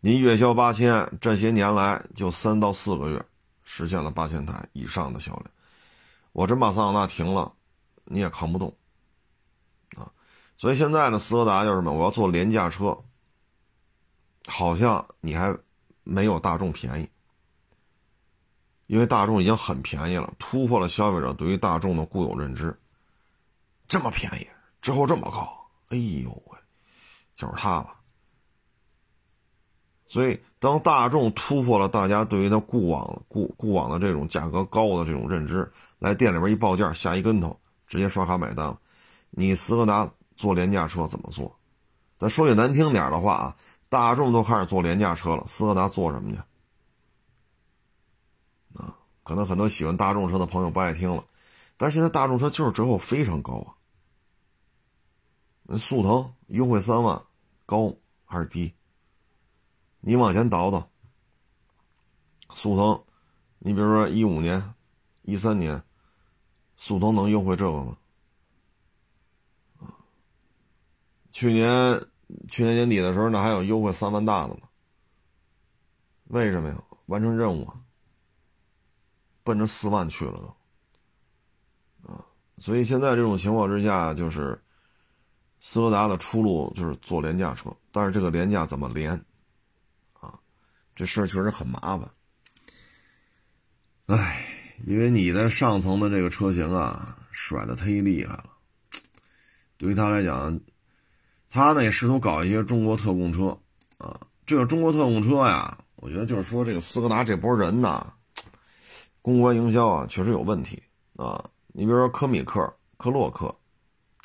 [0.00, 3.22] 您月销八千，这些年来就三到四个月
[3.64, 5.50] 实现了八千台以上的销量，
[6.32, 7.52] 我真把桑塔纳停了，
[8.06, 8.74] 你也扛不动。
[10.56, 11.92] 所以现在呢，斯柯达就是什么？
[11.92, 12.96] 我要做廉价车，
[14.46, 15.56] 好像你还
[16.04, 17.08] 没有大众便宜，
[18.86, 22.76] 因为大众已经很便宜了，突破了消费者对于大众的固有认知。
[23.88, 24.46] 这么便宜，
[24.80, 25.52] 之后这么高，
[25.88, 26.58] 哎呦喂，
[27.34, 27.94] 就是它了。
[30.06, 38.78] 所以，当大众突破了大家对于它固往固固往的这种价格高的这种认知，来店里边一报价，下一跟头，直接刷卡买单了，
[39.30, 40.08] 你斯柯达
[40.44, 41.58] 做廉价车怎么做？
[42.18, 43.56] 咱说句难听点的话啊，
[43.88, 46.38] 大众都开始做廉价车了，斯柯达做什么去？
[48.78, 51.24] 啊，可能很多喜欢大众车的朋友不爱听了，
[51.78, 53.72] 但是现在大众车就是折扣非常高啊。
[55.62, 57.22] 那速腾优惠三万，
[57.64, 57.94] 高
[58.26, 58.74] 还是低？
[60.00, 60.90] 你往前倒倒，
[62.52, 63.02] 速腾，
[63.60, 64.74] 你比如说一五年、
[65.22, 65.82] 一三年，
[66.76, 67.96] 速腾能优惠这个吗？
[71.34, 72.00] 去年
[72.48, 74.60] 去年年底的时候，那还有优惠三万大的呢。
[76.28, 76.82] 为什么呀？
[77.06, 77.68] 完成任务，
[79.42, 82.12] 奔着四万去了都。
[82.12, 82.24] 啊，
[82.58, 84.62] 所以现在这种情况之下，就是
[85.60, 89.12] 斯柯达的出路就是做廉价车，但是这个廉价怎么廉？
[90.12, 90.38] 啊
[90.94, 92.08] 这事儿确实很麻烦，
[94.06, 94.46] 哎，
[94.86, 98.50] 因为你的上层的这个车型啊，甩的忒厉害了。
[99.76, 100.58] 对于他来讲，
[101.54, 103.56] 他呢也试图搞一些中国特供车
[103.98, 104.20] 啊。
[104.44, 108.12] 这个中国特供车呀，我觉得就是说这个斯柯达这波人呐，
[109.22, 110.82] 公关营销啊确实有问题
[111.14, 111.48] 啊。
[111.68, 113.54] 你比如说科米克、科洛克、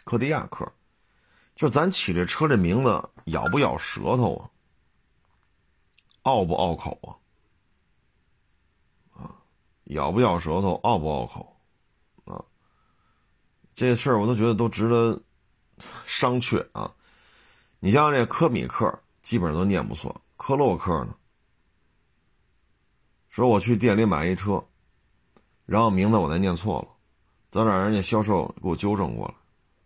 [0.05, 0.67] 科迪亚克，
[1.53, 4.49] 就咱起这车这名字咬不咬舌头啊？
[6.23, 7.13] 拗不拗口啊？
[9.21, 9.35] 啊，
[9.83, 11.55] 咬不咬舌头，拗不拗口
[12.25, 12.43] 啊？
[13.75, 15.21] 这事儿我都觉得都值得
[16.07, 16.91] 商榷啊！
[17.79, 20.21] 你像这科米克，基本上都念不错。
[20.37, 21.15] 科洛克呢？
[23.29, 24.63] 说我去店里买一车，
[25.65, 26.87] 然后名字我再念错了，
[27.51, 29.33] 再让人家销售给我纠正过来，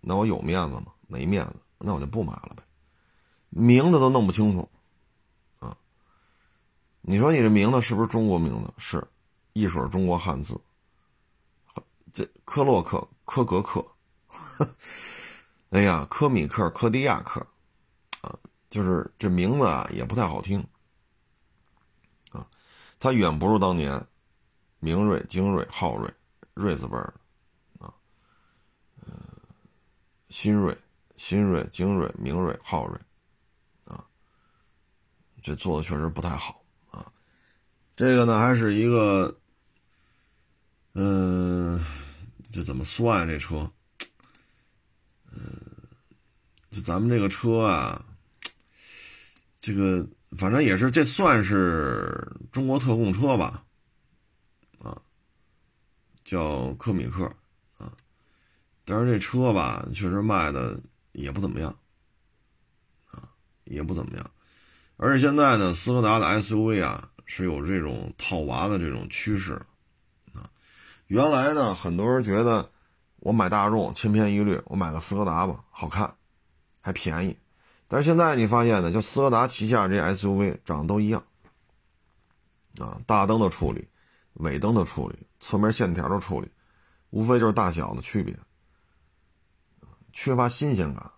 [0.02, 0.86] 那我有面子吗？
[1.08, 2.64] 没面子，那我就不买了呗。
[3.50, 4.68] 名字都弄不清楚。
[5.60, 5.78] 啊
[7.02, 8.74] 你说你这名字是不是中国名字？
[8.78, 9.06] 是，
[9.52, 10.60] 一水中国汉字。
[12.14, 13.86] 这科洛克、科格克，
[15.70, 17.46] 哎呀，科米克、科迪亚克，
[18.74, 20.60] 就是这名字啊也不太好听，
[22.32, 22.50] 啊，
[23.00, 24.04] 它远不如当年
[24.80, 26.12] 明锐、精锐、昊锐、
[26.56, 27.14] 锐字辈儿，
[27.78, 27.94] 啊，
[29.06, 29.14] 嗯，
[30.30, 30.76] 新锐、
[31.18, 33.00] 新锐、精锐、明锐、昊锐，
[33.86, 34.04] 啊，
[35.44, 37.14] 这做的确实不太好啊。
[37.96, 39.40] 这个呢，还是一个，
[40.94, 41.80] 嗯，
[42.52, 43.72] 这怎么算啊这车？
[45.32, 45.62] 嗯，
[46.72, 48.04] 就咱们这个车啊，
[49.66, 50.06] 这个
[50.38, 53.64] 反正也是，这算是中国特供车吧？
[54.78, 55.02] 啊，
[56.26, 57.24] 叫科米克
[57.78, 57.94] 啊，
[58.84, 60.78] 但是这车吧，确实卖的
[61.14, 61.74] 也不怎么样，
[63.10, 63.30] 啊，
[63.64, 64.32] 也不怎么样。
[64.98, 67.10] 而且现在呢，斯柯达的 SUV 啊。
[67.26, 69.54] 是有这种套娃的这种趋势，
[70.34, 70.44] 啊，
[71.08, 72.70] 原来呢，很多人觉得
[73.20, 76.14] 我买大众千篇一律，我买个斯柯达吧，好看，
[76.82, 77.36] 还便宜。
[77.94, 81.24] 但是现在你发现呢，就斯柯达旗下这 SUV 长得都一样，
[82.80, 83.88] 啊，大灯的处理、
[84.34, 86.52] 尾灯的处理、侧面线条的处理，
[87.12, 88.36] 无非就是大小的区别，
[90.12, 91.12] 缺乏新鲜感，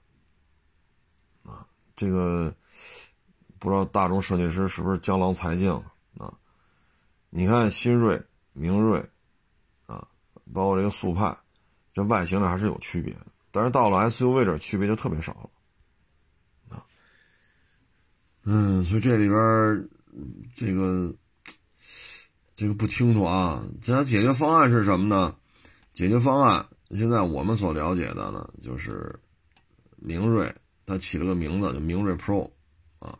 [1.44, 2.54] 啊，这个
[3.58, 5.82] 不知道大众设计师是不是江郎才尽了。
[6.18, 6.34] 啊，
[7.30, 9.00] 你看新锐、明锐，
[9.86, 10.06] 啊，
[10.54, 11.38] 包括这个速派，
[11.94, 13.28] 这外形上还是有区别的。
[13.50, 15.50] 但是到了 SUV 这区别就特别少了，
[18.46, 19.90] 嗯，所以这里边
[20.56, 21.14] 这个
[22.56, 23.64] 这个不清楚啊。
[23.82, 25.36] 这它解决方案是什么呢？
[25.94, 29.18] 解决方案现在我们所了解的呢，就是
[29.98, 30.54] 明锐，
[30.86, 32.50] 它起了个名字叫明锐 Pro
[33.00, 33.18] 啊。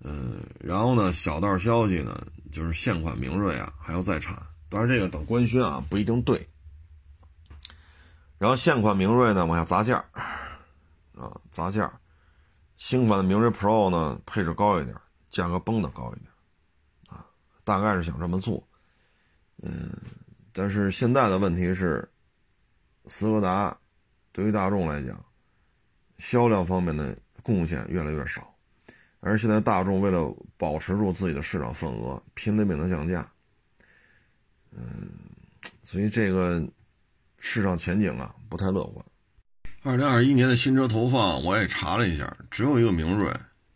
[0.00, 4.36] 嗯，然后呢，小道消息呢，就是现款明锐啊还要再产，
[4.68, 6.48] 当然这个等官宣啊不一定对。
[8.38, 10.04] 然后现款明锐呢往下砸价，
[11.16, 11.92] 啊砸价，
[12.78, 14.96] 新款的明锐 Pro 呢配置高一点，
[15.28, 16.30] 价格崩的高一点，
[17.08, 17.26] 啊
[17.64, 18.66] 大概是想这么做，
[19.62, 19.92] 嗯，
[20.52, 22.08] 但是现在的问题是，
[23.06, 23.76] 斯柯达
[24.32, 25.22] 对于大众来讲，
[26.18, 28.54] 销量方面的贡献越来越少。
[29.20, 33.28] 而现在大众为了保持住自己的市场份额，拼了命的降价，
[34.70, 35.10] 嗯，
[35.82, 36.64] 所以这个
[37.40, 39.04] 市场前景啊不太乐观。
[39.84, 43.32] 二零二一年的新车投放，我也查了一下，只有一个明锐，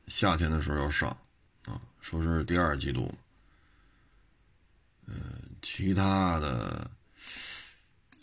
[0.08, 1.08] 夏天的时候要上，
[1.64, 3.14] 啊，说是第二季度，
[5.06, 5.14] 嗯，
[5.62, 6.90] 其他的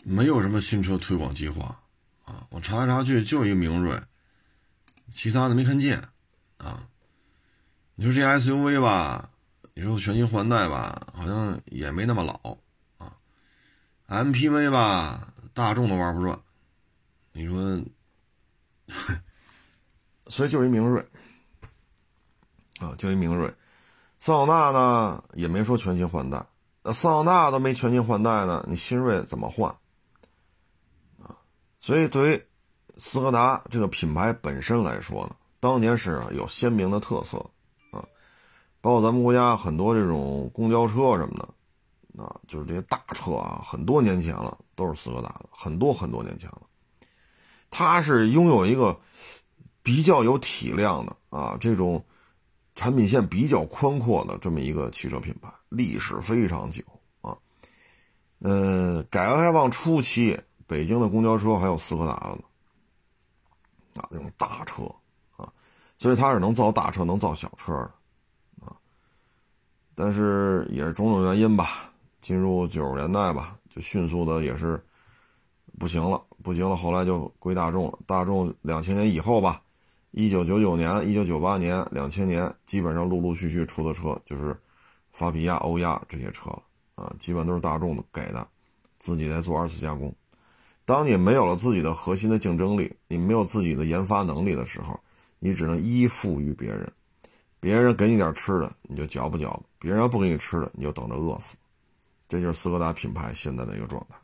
[0.04, 1.80] 没有什么新车推广计划，
[2.26, 3.98] 啊我查来查去就一个明锐，
[5.12, 6.02] 其他的没看见
[6.58, 6.86] 啊。
[7.94, 9.30] 你说这 SUV 吧，
[9.74, 12.58] 你说全新换代吧，好像也没那么老
[12.98, 13.16] 啊。
[14.06, 16.38] MPV 吧，大众都玩不转。
[17.32, 17.82] 你说，
[20.26, 21.04] 所以就是一明锐
[22.80, 23.52] 啊，就一明锐。
[24.18, 26.44] 桑塔纳呢也没说全新换代，
[26.82, 29.70] 那桑塔纳都没全新换代呢，你新锐怎么换？
[31.22, 31.36] 啊，
[31.78, 32.42] 所以对于
[32.98, 37.38] 斯柯达这个品牌本身来说呢，当年是有鲜明的特色
[37.92, 38.04] 啊，
[38.82, 46.62] 包括咱们国家很多这种公交车什么的，啊，就是这些大车啊，很多年前了都是斯柯达的，很多很多年前了，
[47.70, 49.00] 它是拥有一个
[49.82, 52.04] 比较有体量的啊这种。
[52.76, 56.82] 产品线比较宽阔的这么一个汽车品牌，历史非常久
[57.20, 57.36] 啊。
[58.38, 62.42] 呃，改革开放初期，北京的公交车还有斯柯达的呢，
[63.96, 64.84] 啊，那种大车
[65.36, 65.52] 啊，
[65.98, 67.90] 所以它是能造大车，能造小车的
[68.64, 68.74] 啊。
[69.94, 74.82] 但是也是种种原因吧，进入九十年代吧，就迅速的也是
[75.78, 77.98] 不行了，不行了，后来就归大众了。
[78.06, 79.62] 大众两千年以后吧。
[80.12, 84.58] 一九九九年、一九九八年、两千年，基本上陆陆续续出的车就是
[85.12, 86.62] 法比亚、欧亚这些车了
[86.96, 88.44] 啊，基本都是大众的给的，
[88.98, 90.12] 自己在做二次加工。
[90.84, 94.98] 当你没有了自己的核心的竞争力，你没有自己的研发能力的时候，
[95.38, 96.92] 你只能依附于别人。
[97.60, 101.56] 别人给你点吃的，你就嚼不嚼；别人要不给你吃的，你就等着饿死。
[102.28, 104.16] 这就是斯柯达品牌现在的一个状态，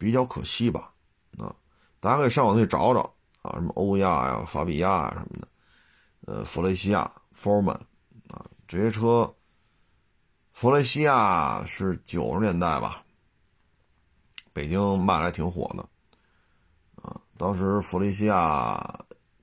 [0.00, 0.94] 比较可惜吧？
[1.36, 1.54] 啊，
[2.00, 3.12] 大家可以上网去找找。
[3.42, 5.48] 啊，什么欧亚呀、法比亚啊什么的，
[6.26, 7.78] 呃，弗雷西亚、Forman
[8.28, 9.34] 啊，这些车，
[10.52, 13.02] 弗雷西亚是九十年代吧，
[14.52, 15.82] 北京卖来挺火的，
[17.00, 18.78] 啊，当时弗雷西亚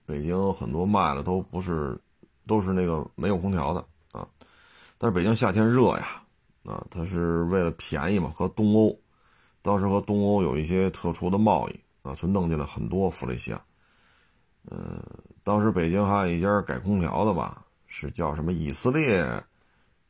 [0.06, 2.00] 北京很多卖的都不是，
[2.46, 4.28] 都是那个没有空调的啊，
[5.00, 6.22] 但是北京夏天热呀，
[6.66, 8.96] 啊，它是为了便宜嘛，和东欧，
[9.68, 13.62] 当时和东欧有一些特殊的贸易啊，就弄进了很多弗雷西亚。
[14.72, 15.04] 嗯，
[15.44, 19.44] 当时北京还有一家改空调的吧，是叫什么以色列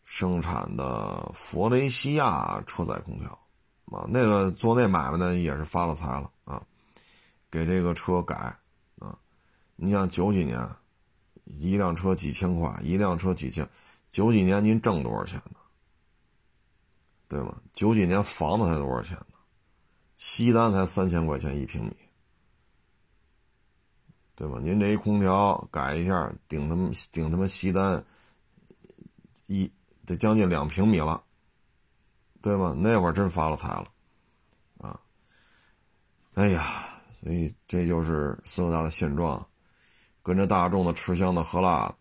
[0.03, 3.31] 生产的佛雷西亚车载空调，
[3.85, 6.61] 啊，那个做那买卖的也是发了财了啊，
[7.49, 8.35] 给这个车改
[8.99, 9.17] 啊，
[9.75, 10.69] 你想九几年，
[11.45, 13.67] 一辆车几千块，一辆车几千，
[14.11, 15.57] 九几年您挣多少钱呢？
[17.27, 17.57] 对吗？
[17.73, 19.17] 九几年房子才多少钱？
[20.17, 21.95] 西单才三千块钱一平米。
[24.35, 24.59] 对吧？
[24.61, 28.05] 您这一空调改一下，顶他妈顶他妈西单
[29.47, 29.71] 一
[30.05, 31.23] 得将近两平米了，
[32.39, 32.75] 对吧？
[32.77, 33.91] 那会儿真发了财了，
[34.77, 34.99] 啊！
[36.35, 36.87] 哎呀，
[37.23, 39.43] 所以这就是斯柯达的现状，
[40.21, 41.95] 跟着大众的吃香的喝辣的，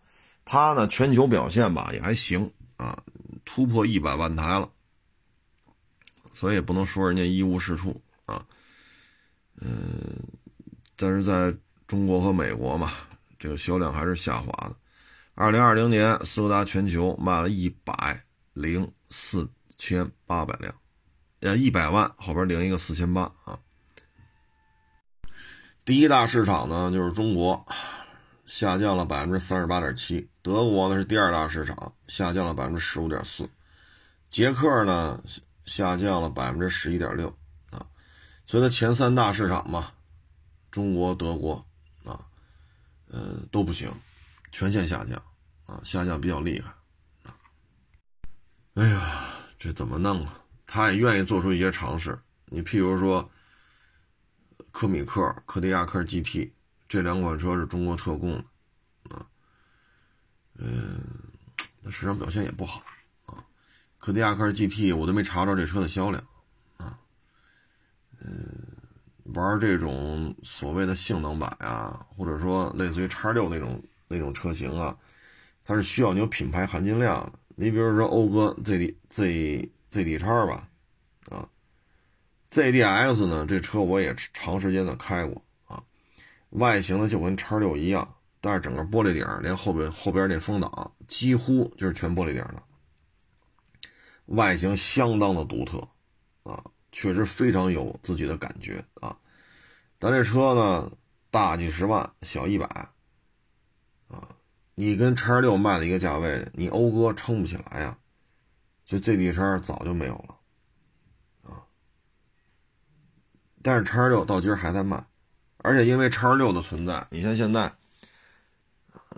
[0.45, 3.01] 它呢全球表现吧也还行啊，
[3.45, 4.69] 突破一百万台了，
[6.33, 7.99] 所以不能说人家一无是处
[9.61, 10.17] 嗯，
[10.95, 11.55] 但是在。
[11.87, 12.91] 中国和美国嘛，
[13.39, 14.75] 这个销量还是下滑的。
[15.35, 20.75] 二零二零年，斯柯达全球卖了一百零四千八百辆，
[21.39, 23.57] 呃，一百万后边零一个四千八啊。
[25.85, 27.65] 第一大市场呢就是中国，
[28.45, 30.29] 下降了百分之三十八点七。
[30.41, 33.49] 德国呢是第二大市场，下降了百分之十五点四。
[34.29, 35.23] 捷克呢
[35.63, 37.33] 下降了百分之十一点六。
[38.47, 39.91] 所以它前三大市场嘛，
[40.71, 41.63] 中国、德国
[42.03, 42.25] 啊。
[43.09, 43.89] 呃，都不行，
[44.51, 45.21] 全线下降
[45.65, 46.73] 啊，下降比较厉害
[47.23, 47.31] 啊。
[48.73, 50.41] 哎呀，这怎么弄啊？
[50.65, 52.19] 他也愿意做出一些尝试。
[52.47, 53.31] 你譬如说，
[54.71, 56.51] 科米克、柯迪亚克 GT
[56.89, 58.33] 这两款车是中国特供
[59.07, 59.25] 的啊，
[60.55, 60.99] 嗯，
[61.81, 62.83] 那市场表现也不好
[63.25, 63.41] 啊。
[63.97, 66.21] 柯迪亚克 GT 我都没查着这车的销量，
[68.25, 68.73] 嗯。
[69.35, 74.97] 玩这种所谓的性能版啊，或者说类似于叉六那种那种车型啊，
[75.65, 77.33] 它是需要你有品牌含金量的。
[77.57, 80.69] 你比如说讴歌 ZD Z ZD 叉吧，
[81.29, 81.45] 啊
[82.51, 85.83] ，ZDX 呢，这车我也长时间的开过啊，
[86.51, 92.63] 外形呢就跟叉六一样，但是整个玻璃顶连后边后边那风挡几乎就是全玻璃顶的，
[94.27, 95.85] 外形相当的独特
[96.43, 96.63] 啊。
[96.99, 99.15] 确实非常有自己的感觉啊！
[99.99, 100.91] 咱这车呢，
[101.29, 102.65] 大几十万，小一百，
[104.07, 104.27] 啊，
[104.73, 107.95] 你跟叉六卖的一个价位，你讴歌撑不起来呀，
[108.83, 111.61] 就 ZD 叉早就没有了，啊，
[113.61, 115.05] 但是叉六到今儿还在卖，
[115.57, 117.71] 而且因为叉六的存在，你像现在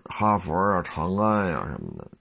[0.03, 2.11] 哈佛啊、长安呀什么的，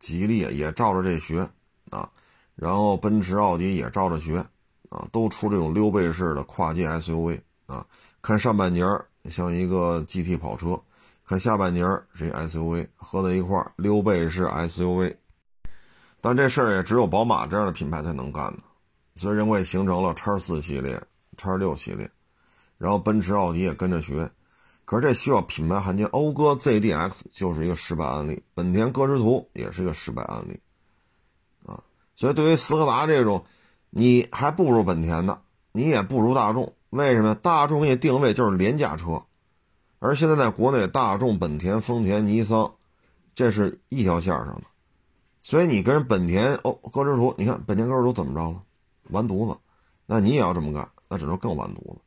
[0.00, 1.48] 吉利也照着这学
[1.90, 2.10] 啊，
[2.56, 4.44] 然后奔驰、奥迪也照着学
[4.94, 7.84] 啊，都出这种溜背式的跨界 SUV 啊。
[8.22, 8.82] 看上半截
[9.28, 10.80] 像一个 GT 跑车，
[11.26, 11.82] 看下半截
[12.14, 15.14] 是一 SUV，合在一块溜背式 SUV。
[16.20, 18.62] 但这事儿也只有宝马这样的品牌才能干的，
[19.16, 20.98] 所以人为形成了叉四系列、
[21.36, 22.10] 叉六系列，
[22.78, 24.30] 然后奔驰、奥迪也跟着学。
[24.86, 30.58] 可是这需要品牌含金，讴歌 ZDX 就是一个失败案例，本田歌诗图也是一个失败案例，
[31.66, 31.82] 啊，
[32.14, 33.44] 所以对于斯柯达这种，
[33.96, 35.38] 你还不如本田呢，
[35.70, 37.32] 你也不如大众，为什么？
[37.36, 39.22] 大众给你定位就是廉价车，
[40.00, 42.74] 而现在在国内，大众、本田、丰田、尼桑，
[43.36, 44.62] 这是一条线上的。
[45.42, 48.60] 所以你跟本田哦，歌之图，你看本田歌之图怎么着了？
[49.10, 49.56] 完犊子，
[50.06, 52.00] 那你也要这么干，那只能更完犊子，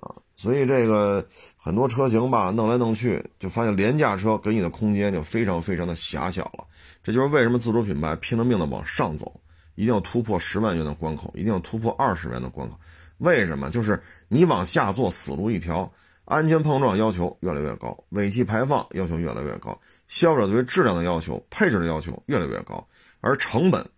[0.00, 0.10] 啊！
[0.36, 1.24] 所以这个
[1.56, 6.66] 很多车型吧，弄来弄去，就发现廉价车给你的空间就非常非常的狭小了。
[7.00, 9.40] 这就是为什么自主品牌拼了命的往上走，
[9.74, 12.78] 一定要突破十万元的关口，一定要突破二十元的关口。
[13.18, 13.70] 为什么？
[13.70, 15.92] 就是你往下做死路一条，
[16.24, 19.80] 安全碰撞要求越来越高，尾气排放要求越来越高。
[20.08, 22.86] 消费者对质量的要求、配置的要求越来越高，
[23.20, 23.88] 而成本、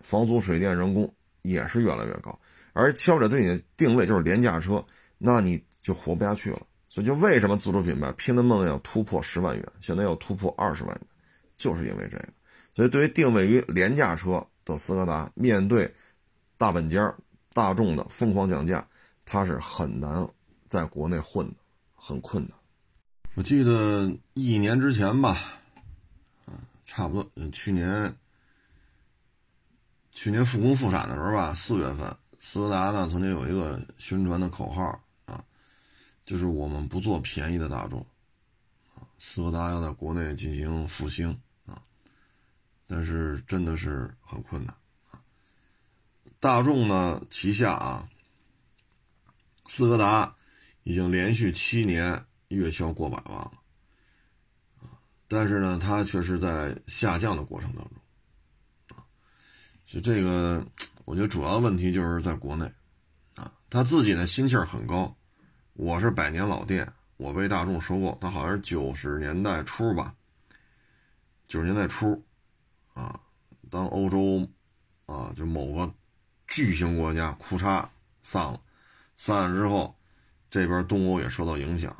[0.00, 2.38] 房租、水电、人工也是越来越高。
[2.72, 4.84] 而消费者对你的定位就是廉价车，
[5.18, 6.58] 那你就活不下去了。
[6.88, 11.00] 所以，就为什么自主品牌拼了命要突破十万元，现在要突破二十万元，
[11.56, 12.28] 就是因为这个。
[12.74, 15.92] 所以，对于定位于廉价车的斯柯达，面对
[16.56, 17.14] 大本家、
[17.52, 18.86] 大众的疯狂降价，
[19.24, 20.26] 它是很难
[20.68, 21.54] 在国内混的，
[21.94, 22.56] 很困难。
[23.34, 25.30] 我记得一年之前吧，
[26.46, 26.52] 啊，
[26.84, 28.14] 差不多，去年，
[30.10, 35.42] 去年复工复产的时候吧，四月份，斯柯达呢曾经有一个宣传的口号啊，
[36.26, 38.04] 就是我们不做便宜的大众，
[39.18, 41.40] 斯柯达要在国内进行复兴，
[42.92, 44.76] 但是真的是很困难。
[46.38, 48.06] 大众呢旗下啊，
[49.66, 50.36] 斯柯达
[50.82, 52.22] 已经连续七年。
[52.52, 53.50] 月销过百万了，
[55.26, 57.92] 但是呢，它却是在下降的过程当中，
[58.94, 59.00] 啊，
[59.86, 60.62] 就这个，
[61.06, 62.70] 我觉得主要问题就是在国内，
[63.36, 65.16] 啊，他自己的心气儿很高，
[65.72, 66.86] 我是百年老店，
[67.16, 70.14] 我被大众收购，他好像是九十年代初吧，
[71.48, 72.22] 九十年代初，
[72.94, 73.20] 啊，
[73.70, 74.48] 当欧洲，
[75.06, 75.92] 啊，就某个
[76.46, 77.86] 巨型国家库嚓
[78.22, 78.60] 散了，
[79.16, 79.94] 散了之后，
[80.50, 81.94] 这边东欧也受到影响。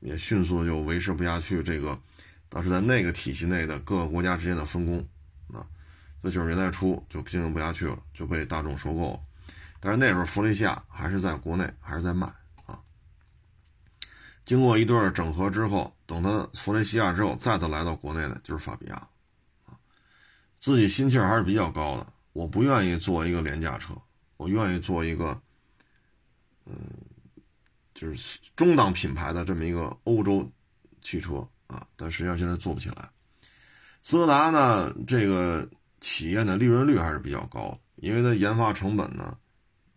[0.00, 1.98] 也迅速就维持不下去，这个
[2.50, 4.98] 当时在那个体系内的各个国家之间的分工，
[5.52, 5.66] 啊，
[6.22, 9.20] 在九十年代初就经营不下去了，就被大众收购了。
[9.80, 12.26] 但是那时候弗雷西亚还是在国内还是在卖
[12.66, 12.78] 啊。
[14.44, 19.08] 经过一段整合之后，等他弗雷西亚之后，再次来到国内的就是法比亚，
[20.58, 22.06] 自己心气儿还是比较高的。
[22.32, 23.94] 我不愿意做一个廉价车，
[24.36, 25.40] 我愿意做一个，
[26.66, 26.74] 嗯。
[27.94, 30.46] 就是中档品牌的这么一个欧洲
[31.00, 31.36] 汽车
[31.66, 33.08] 啊，但实际上现在做不起来。
[34.02, 35.66] 斯柯达呢，这个
[36.02, 39.34] 企业的利润率还是比较高，因为它研发成本呢，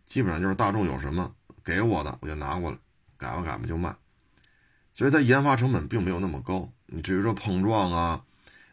[0.05, 1.29] 基本上就是大众有什么
[1.61, 2.77] 给我的，我就拿过来
[3.17, 3.93] 改吧改吧就卖，
[4.95, 6.71] 所以它研发成本并没有那么高。
[6.85, 8.23] 你至于说碰撞啊、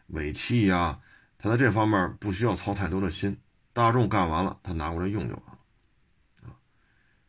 [0.07, 0.97] 尾气呀，
[1.37, 3.39] 他在这方面不需要操太多的心，
[3.73, 5.57] 大众干完了，他拿过来用就完了。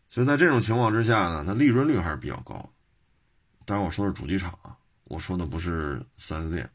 [0.09, 2.55] 所以在这种情况之下呢，它利润率还是比较高。
[3.67, 6.71] 当然我说的是主机厂啊，我说的不是 4S 店。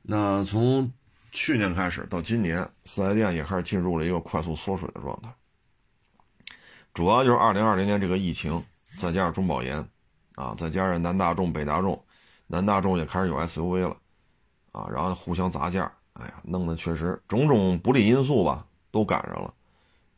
[0.00, 0.90] 那从
[1.30, 5.30] 去年开始到今年，4S 店也开始进入了一个快速缩水的状态。
[6.94, 8.64] 主要就是2020年这个疫情，
[8.98, 9.86] 再加上中保研，
[10.34, 12.02] 啊，再加上南大众、北大众，
[12.46, 13.94] 南大众也开始有 SUV 了，
[14.72, 19.54] 啊，然后互相砸价，哎呀，弄得确实种种不利因素吧，都赶上了。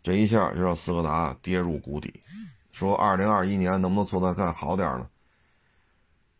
[0.02, 2.20] 这一下就让斯柯达跌入谷底，
[2.72, 5.06] 说二零二一年能不能做得更好点呢？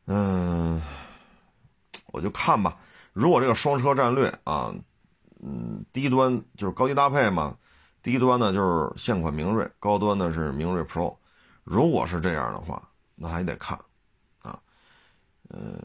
[0.06, 0.82] 嗯，
[2.06, 2.78] 我就看吧。
[3.12, 4.74] 如果这个双车战略啊，
[5.42, 7.54] 嗯，低端就是高低搭配嘛，
[8.02, 11.14] 低端呢就是现款明锐，高端呢是明锐 Pro。
[11.64, 12.82] 如果是这样的话，
[13.14, 13.78] 那还得看
[14.42, 14.58] 啊。
[15.50, 15.78] 嗯，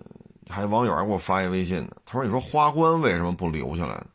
[0.47, 4.07] 还有网友还给我发一微信呢，他说：“你说花冠为什么不留下来呢？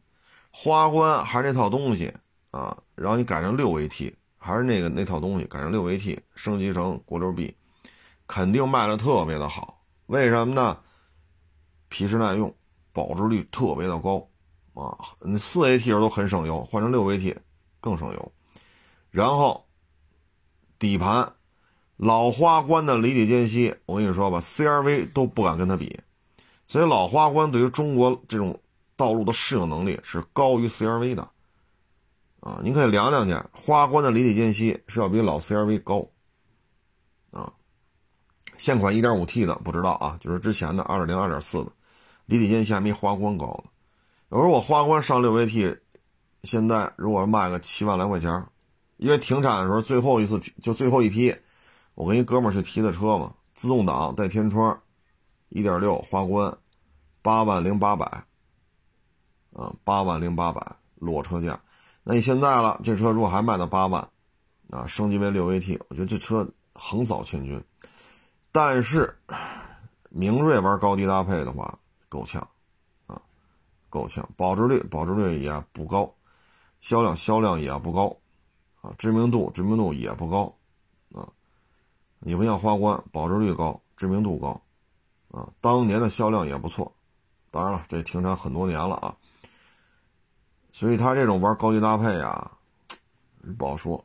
[0.50, 2.12] 花冠还是那套东西。”
[2.50, 7.54] 啊，然后你改成六 AT，还是那个那套东西，改成六 AT，升级成国六 B，
[8.26, 9.80] 肯定卖的特别的好。
[10.06, 10.76] 为什么呢？
[11.88, 12.52] 皮实耐用，
[12.92, 14.28] 保值率特别的高
[14.74, 14.98] 啊。
[15.20, 17.36] 你四 AT 都很省油，换成六 AT
[17.80, 18.32] 更省油。
[19.12, 19.64] 然后
[20.80, 21.32] 底盘
[21.96, 26.00] 老花冠的离地间隙，我跟你说吧，CRV 都不敢跟它比，
[26.70, 28.60] 所以老花冠对于中国这种
[28.94, 31.28] 道路的适应能力是高于 CRV 的，
[32.38, 36.06] 啊，您可以量量去，花冠的离地间隙是要比老 CRV 高，
[37.32, 37.52] 啊，
[38.56, 41.72] 现款 1.5T 的不知道啊，就是之前的2.0、2.4的
[42.26, 43.70] 离地间隙还没花冠高呢。
[44.28, 45.76] 有时候我花冠上 6AT，
[46.44, 48.46] 现在如果卖个七万来块钱，
[48.98, 51.34] 因为停产的时候最后一次就最后一批。
[51.96, 54.80] 我跟一哥们去提的车嘛，自动挡带天窗，
[55.48, 56.56] 一点六花冠，
[57.22, 58.06] 八万零八百，
[59.52, 61.60] 啊，八万零八百裸车价。
[62.02, 64.08] 那你现在了，这车如果还卖到八万，
[64.70, 67.62] 啊，升级为六 AT，我觉得这车横扫千军。
[68.52, 69.16] 但是，
[70.08, 72.48] 明锐玩高低搭配的话够呛，
[73.06, 73.20] 啊，
[73.88, 76.12] 够呛，保值率保值率也不高，
[76.80, 78.16] 销量销量也不高，
[78.80, 80.56] 啊，知名度知名度也不高。
[81.14, 81.28] 啊
[82.22, 84.60] 你不像花冠，保值率高，知名度高，
[85.30, 86.92] 啊，当年的销量也不错。
[87.50, 89.14] 当然了，这停产很多年了啊，
[90.72, 92.50] 所以他这种玩高级搭配啊，
[93.58, 94.04] 不好说，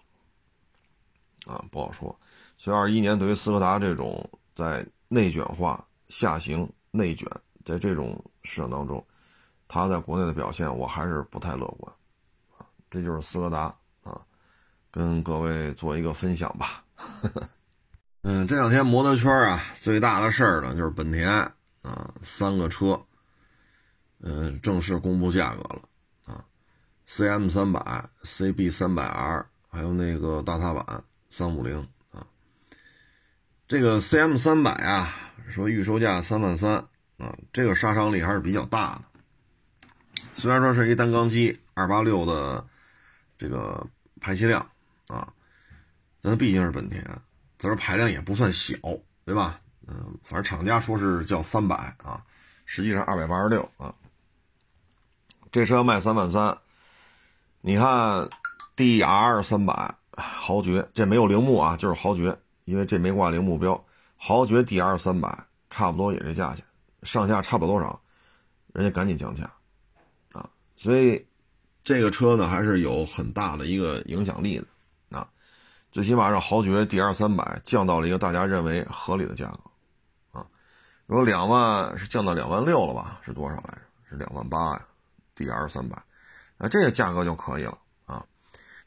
[1.46, 2.18] 啊，不好说。
[2.58, 7.30] 所以二一年对于斯柯达这种在内卷化下行、内卷，
[7.64, 9.06] 在这种市场当中，
[9.68, 11.94] 它在国内的表现，我还是不太乐观，
[12.58, 13.64] 啊，这就是斯柯达
[14.04, 14.20] 啊，
[14.90, 16.84] 跟各位做一个分享吧。
[18.24, 21.30] 嗯，这两天摩托圈啊，最大的事儿呢就是本田
[21.84, 23.00] 啊，三个车，
[24.28, 25.82] 嗯，正式公布价格了
[26.26, 26.44] 啊
[27.08, 31.80] ，CM 三百、CB 三百 R，还有那个大踏板三五零
[32.12, 32.26] 啊。
[33.68, 35.14] 这个 CM 三百啊，
[35.48, 36.74] 说预售价三万三
[37.20, 40.24] 啊，这个杀伤力还是比较大的。
[40.34, 42.66] 虽然说是一单缸机二八六的
[43.38, 43.86] 这个
[44.20, 44.60] 排气量
[45.06, 45.32] 啊，
[46.20, 47.04] 但它毕竟是本田。
[47.60, 48.76] 它说排量也不算小，
[49.24, 49.62] 对吧？
[49.86, 52.26] 嗯，反正厂家说是叫三百啊，
[52.66, 53.94] 实际上二百八十六啊。
[55.56, 56.58] 这车卖三万三，
[57.62, 58.28] 你看
[58.76, 63.82] D R 三百豪爵，这没有铃木啊，就是豪爵，因为这没挂铃木标。
[64.18, 65.34] 豪爵 D R 三百
[65.70, 66.66] 差不多也这价钱，
[67.04, 67.98] 上下差不多少，
[68.74, 69.50] 人家赶紧降价
[70.34, 71.26] 啊，所以
[71.86, 75.26] 这个车呢还是有很大的一个影响力的啊。
[75.90, 80.46] 最起码让豪爵 D R 三百降到了一个大家认为合理的价格，啊，
[81.06, 83.22] 如果两万是降到两万六了吧？
[83.24, 83.80] 是多少来着？
[84.10, 84.86] 是两万八呀
[85.36, 86.02] ，D R 三百，
[86.58, 88.26] 那这个价格就可以了啊。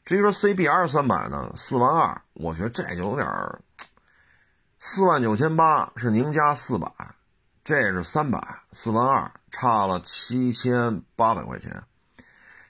[0.03, 3.61] 至于说 C B R 三百呢，四万二，我觉得这就有点儿，
[4.77, 6.91] 四万九千八是宁加四百，
[7.63, 11.83] 这是三百，四万二差了七千八百块钱，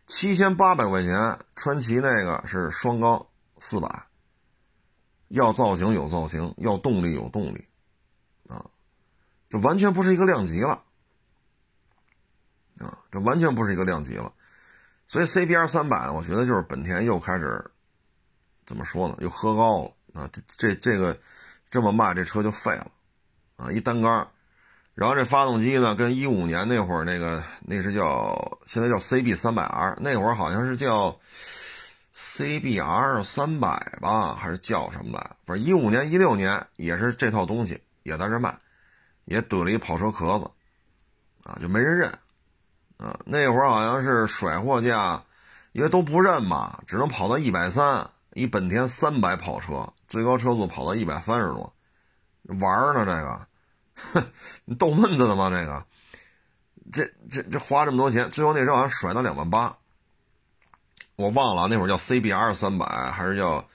[0.06, 3.26] 七千八百块钱，川崎那个是双缸
[3.58, 4.06] 四百。
[5.32, 7.68] 要造型有造型，要动力有动力，
[8.48, 8.66] 啊，
[9.48, 10.82] 这完全不是一个量级了，
[12.80, 14.32] 啊，这完全不是一个量级了，
[15.08, 17.64] 所以 CBR 三百，我觉得就是本田又开始
[18.66, 19.16] 怎么说呢？
[19.20, 20.30] 又喝高了啊！
[20.34, 21.18] 这这这个
[21.70, 22.92] 这么卖，这车就废了
[23.58, 23.72] 啊！
[23.72, 24.28] 一单缸，
[24.96, 31.20] 然后这发动机呢，跟一五年那会儿那个那是叫现在叫 CB 三百 R，那会儿好像是叫。
[32.22, 35.38] CBR 三百吧，还是叫什么来？
[35.46, 38.58] 反正一五年、一六年也是这套东西，也在这卖，
[39.24, 40.52] 也怼了一跑车壳子，
[41.50, 42.12] 啊，就没人认，
[43.00, 45.24] 啊，那会儿好像是甩货价，
[45.72, 51.74] 因为都不认嘛，只能跑到一百三，一本田三百跑车，最高车速跑到一百三十多，
[52.44, 53.48] 玩呢这个，
[53.96, 54.32] 哼，
[54.66, 55.50] 你逗闷子的吗？
[55.50, 55.86] 这个，
[56.92, 59.78] 这这这花这么多钱，最后那车好像甩到两万八。
[61.16, 63.66] 我忘了那会儿叫 CBR 三百还是叫，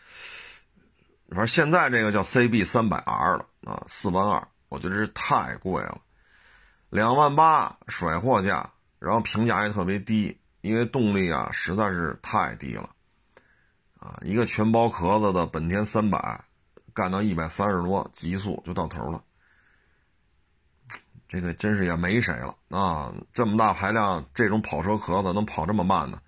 [1.29, 5.99] 反正现在这个叫 CB 三百 R 了啊，四万二，我觉得是太贵了，
[6.91, 8.70] 两万八甩货价，
[9.05, 12.88] 然后评价也特别低，因为动力啊实在是太低了，
[13.98, 16.42] 啊，一个全包壳子的本田三百，
[16.94, 19.22] 干到一百三十多极速就到头了，
[21.28, 26.18] 这个真是也没谁了啊，这么大排量这种跑车壳子能跑这么慢呢？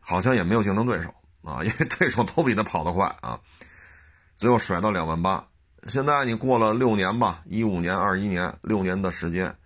[0.00, 3.38] 好像也没有竞争对手啊，因为对手都比他跑得快啊，
[4.34, 5.46] 最后甩到两万八。
[5.86, 9.56] 现在你过了六年吧，一五年、二一年六年的时间，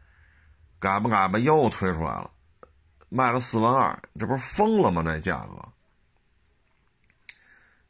[0.83, 2.29] 改吧改吧又推出来了，
[3.09, 5.05] 卖了四万二，这不是疯了吗？
[5.05, 5.69] 这价格。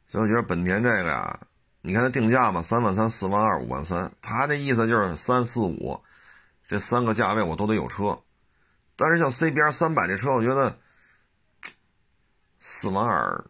[0.05, 1.39] 所以我觉得本田这个呀，
[1.81, 6.03] 你看它定价嘛，三万三、四万二、五万三，他这意思就是三四五
[6.67, 8.21] 这三个价位我都得有车。
[8.95, 10.77] 但是像 CBR 三百这车，我觉得。
[12.65, 13.45] 四万二，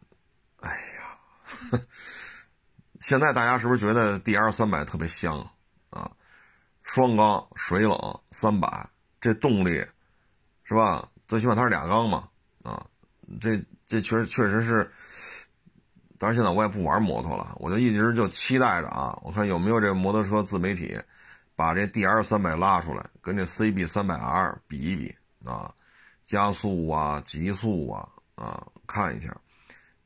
[0.61, 1.79] 哎呀，
[2.99, 5.47] 现在大家是不是觉得 D L 三百特别香
[5.91, 6.09] 啊？
[6.81, 8.89] 双缸水冷三百，
[9.23, 9.81] 这动力
[10.65, 11.07] 是吧？
[11.29, 12.27] 最起码它是俩缸嘛
[12.61, 12.85] 啊，
[13.39, 13.57] 这
[13.87, 14.91] 这确实确实是。
[16.19, 20.99] 但是现在我也不玩摩托了，我就一直就期待着啊，我看有没有这摩托车自媒体
[21.55, 25.15] 把这 D R 三百拉出来，跟这 C B 三百 R 比一比
[25.45, 25.73] 啊，
[26.25, 29.33] 加速啊，极速啊啊，看一下。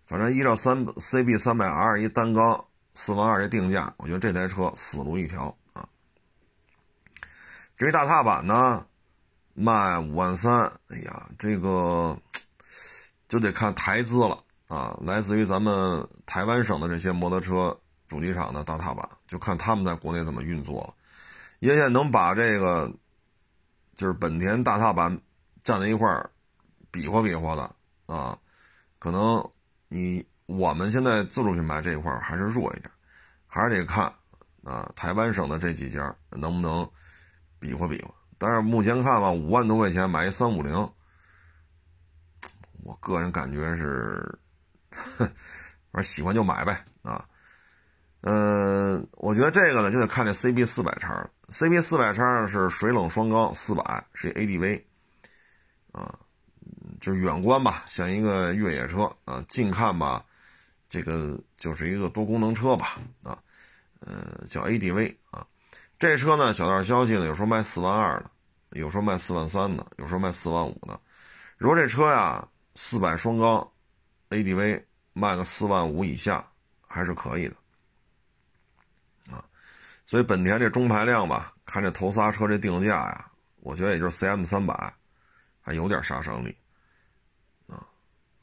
[0.05, 5.89] 反正依照三 C B 三百 R 一单缸四万二这定价，我觉得这台车死路一条啊。
[7.76, 8.87] 至于大踏板呢，
[9.60, 12.16] 卖五万三，哎呀，这个
[13.28, 14.43] 就得看台资了。
[14.68, 17.76] 啊，来自于咱们台湾省的这些摩托车
[18.08, 20.93] 主机厂的大踏板，就看他们在国内怎么运作了。
[21.60, 22.93] 因为能把这个
[23.95, 25.20] 就是本田大踏板
[25.64, 26.30] 站在一块儿
[26.91, 27.74] 比划比划的
[28.05, 28.38] 啊，
[28.99, 29.49] 可能
[29.88, 32.91] 你我们现在自主品牌这一块还是弱一点，
[33.47, 34.14] 还是得看
[34.64, 36.88] 啊台湾省的这几家能不能
[37.58, 38.14] 比划比划。
[38.38, 40.74] 但是目前看吧，五万多块钱买一三五零，
[42.84, 44.40] 我个人感觉是。
[44.90, 45.26] 哼，
[45.92, 47.24] 反正喜欢就买呗啊，
[48.22, 51.30] 嗯，我觉得这个呢就得看这 CB 四百叉了。
[51.50, 54.82] CB 四百叉是水冷双缸四百，是 ADV
[55.92, 56.18] 啊，
[57.00, 60.26] 就是远观吧，像一个越野车啊；近看吧，
[60.90, 63.38] 这个就是一个多功能车吧啊，
[64.00, 65.46] 呃，叫 ADV 啊。
[66.00, 68.30] 这车呢，小道消息呢，有时候卖四万二的，
[68.80, 71.00] 有时候卖四万三的，有时候卖四万五的。
[71.58, 73.72] 如果这车呀，四百双缸
[74.30, 74.84] ADV。
[75.20, 76.48] 卖个四万五以下
[76.88, 77.56] 还是可以的，
[79.32, 79.43] 啊，
[80.06, 83.32] 所以本田这中排量吧，看这头仨车这定价呀，
[83.62, 84.93] 我觉得也就是 CM 三百，
[85.60, 86.56] 还有点杀伤力，
[87.66, 87.84] 啊，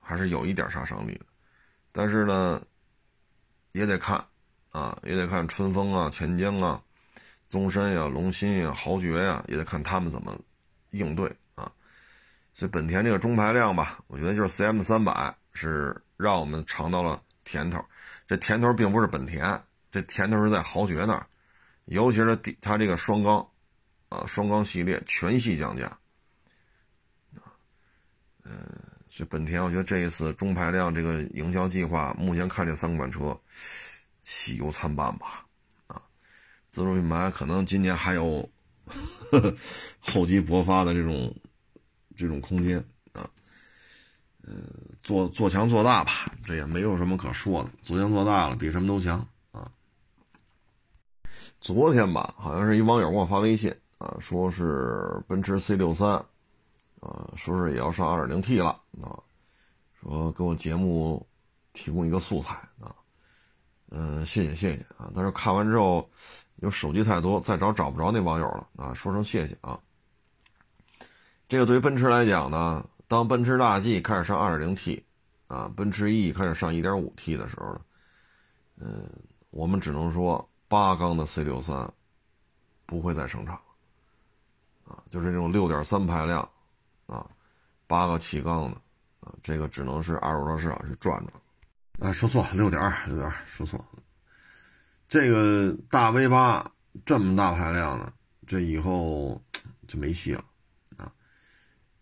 [0.00, 1.26] 还是有一点杀伤力的，
[1.92, 2.60] 但是呢，
[3.70, 4.26] 也得看，
[4.70, 6.82] 啊，也得看春风啊、钱江啊、
[7.54, 10.36] 宗申呀、龙鑫呀、豪爵呀，也得看他们怎么
[10.90, 11.70] 应对啊。
[12.52, 15.96] 所以本田这个中排量吧，我觉得就是 CM 三百是。
[16.16, 17.84] 让我们尝到了甜头，
[18.24, 21.26] 这甜头并不是本田，这甜头是在豪爵那儿，
[21.86, 23.44] 尤其是底它这个双缸，
[24.10, 25.86] 啊，双缸系列全系降价，
[27.34, 27.50] 啊，
[28.44, 28.54] 嗯，
[29.10, 33.36] 所以本田我觉得这一次中排量这个营销计划，目前看这三款车，
[34.22, 35.43] 喜忧参半吧，
[36.74, 38.50] 自主品牌可能今年还有
[40.02, 41.32] 厚积薄发的这种
[42.16, 43.30] 这种空间啊。
[44.42, 44.54] 呃，
[45.00, 46.10] 做做强做大吧，
[46.44, 47.70] 这也没有什么可说的。
[47.84, 49.70] 做强做大了，比什么都强啊！
[51.60, 56.10] 昨天吧，好像是一网友给我发微信啊，说是奔驰 C 六三
[56.98, 58.70] 啊，说是也要上 2.0T 了
[59.00, 59.14] 啊，
[60.02, 61.24] 说给我节目
[61.72, 62.92] 提供一个素材啊，
[63.90, 65.12] 嗯，谢谢谢谢啊！
[65.14, 66.10] 但是看完之后，
[66.64, 69.78] 有手机太多，再找找不着那网友了啊，说声谢谢啊。
[71.46, 72.84] 这个对于奔驰来讲呢。
[73.06, 75.02] 当奔驰大 G 开始上 2.0T，
[75.46, 77.80] 啊，奔驰 E 开始上 1.5T 的时候呢，
[78.80, 79.08] 嗯，
[79.50, 81.86] 我们只能说八缸的 C63
[82.86, 83.60] 不会再生产了，
[84.94, 86.48] 啊，就是这种6.3排量，
[87.06, 87.26] 啊，
[87.86, 88.80] 八个气缸的，
[89.20, 92.08] 啊，这个只能是二手车市场去转转。
[92.08, 93.84] 啊，说错了，6.2，6.2，说错。
[95.08, 96.64] 这个大 V8
[97.04, 98.12] 这么大排量的，
[98.46, 99.42] 这以后
[99.86, 100.44] 就没戏了
[100.96, 101.12] 啊。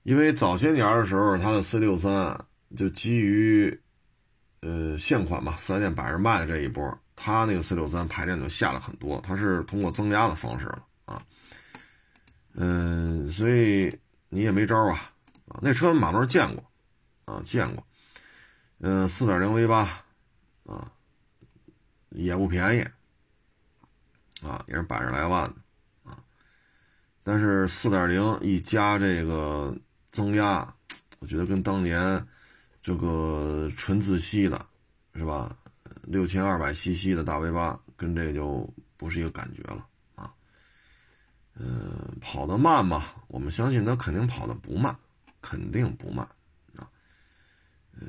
[0.02, 2.38] 因为早些年的时候，它的 C 六三
[2.76, 3.80] 就基于，
[4.60, 11.22] 呃，现款嘛，四 S 店摆着卖的这一波，它那个 C 六三排量就下了很多，它是通过增压的方式了啊，
[12.54, 13.98] 嗯，所以
[14.28, 15.12] 你也没招啊，
[15.48, 16.64] 啊，那车马路上见过，
[17.26, 17.86] 啊，见过，
[18.80, 19.88] 嗯，四点零 V 八，
[22.14, 26.18] 也不便宜，啊，也是百十来万的，啊，
[27.22, 29.76] 但是四点零一加这个。
[30.14, 30.76] 增压，
[31.20, 32.26] 我觉得跟当年
[32.82, 34.66] 这个纯自吸的，
[35.14, 35.56] 是吧？
[36.02, 40.30] 六千二百 CC 的大 V 八，跟这就不是一个感觉了啊。
[41.54, 43.06] 嗯，跑得慢嘛？
[43.26, 44.94] 我们相信它肯定跑得不慢，
[45.40, 46.28] 肯定不慢
[46.76, 46.86] 啊。
[47.98, 48.06] 嗯，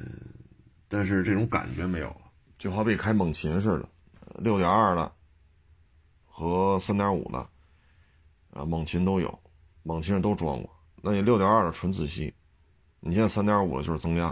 [0.89, 2.13] 但是这种感觉没有，
[2.63, 3.89] 就好比开猛禽似的，
[4.39, 5.11] 六点二的
[6.23, 7.37] 和三点五的
[8.51, 9.37] 啊，猛禽都有，
[9.81, 10.73] 猛禽都装过。
[11.01, 12.33] 那你六点二的纯自吸，
[13.01, 14.27] 你现在三点五的就是增压，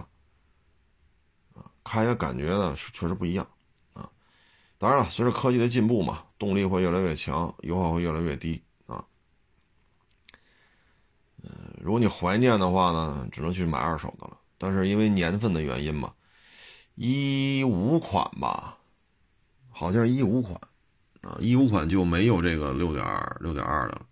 [1.53, 3.45] 啊，开的感觉呢确实不一样，
[3.91, 4.09] 啊，
[4.77, 9.03] 当然了，随着科技的进步嘛，动力会越来越强，油耗会越来越低，啊，
[11.43, 11.51] 嗯，
[11.81, 16.13] 如果你怀念的话呢，只能去买二手的了，但是因为年份的原因嘛，
[16.95, 18.77] 一五款吧，
[19.69, 20.59] 好像是一五款
[21.21, 23.05] 啊，一五款就没有这个六点
[23.39, 24.05] 六点二的了，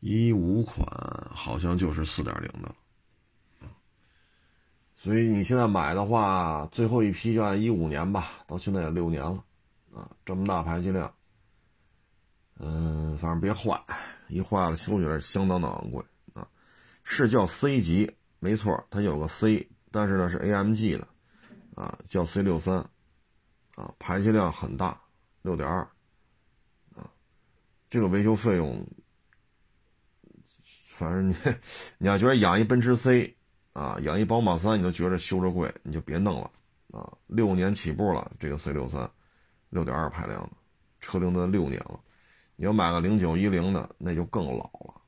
[0.00, 0.86] 一五款
[1.34, 2.74] 好像就是四点零的了。
[4.96, 9.42] 所以你现在买的话，最后一批就按一五年吧，到现在也六年了，
[9.94, 11.10] 啊，这么大排气量，
[12.58, 13.82] 嗯，反正别坏，
[14.28, 16.04] 一坏了修起来相当的昂贵
[16.34, 16.46] 啊。
[17.02, 21.08] 是叫 C 级，没错，它有个 C，但是呢是 AMG 的，
[21.80, 22.76] 啊，叫 C 六三，
[23.74, 25.00] 啊，排气量很大，
[25.42, 25.80] 六点二，
[26.94, 27.10] 啊，
[27.88, 28.86] 这个维修费用，
[30.86, 31.34] 反正你
[31.98, 33.36] 你要觉得养一奔驰 C。
[33.72, 36.50] 啊，养一宝马三你都觉着修着贵，你就别弄了
[36.90, 37.08] 啊！
[37.28, 39.08] 六年起步了，这个 C 六三，
[39.68, 40.50] 六点二排量的，
[40.98, 41.98] 车龄都六年了。
[42.56, 45.00] 你要买个零九一零的，那就更老了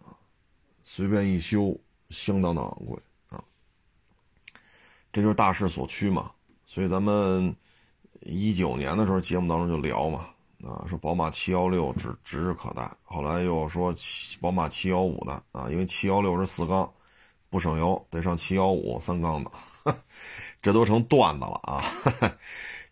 [0.00, 0.18] 啊！
[0.82, 3.00] 随便一修，相当的昂贵！
[5.12, 6.30] 这就是大势所趋嘛。
[6.66, 7.54] 所以咱们
[8.20, 10.26] 一九年的时候节目当中就聊嘛，
[10.64, 12.90] 啊，说宝马七幺六指指日可待。
[13.04, 13.94] 后来又说
[14.40, 16.90] 宝马七幺五的啊，因为七幺六是四缸。
[17.52, 19.50] 不省油，得上七幺五三缸的，
[20.62, 21.82] 这都成段子了啊！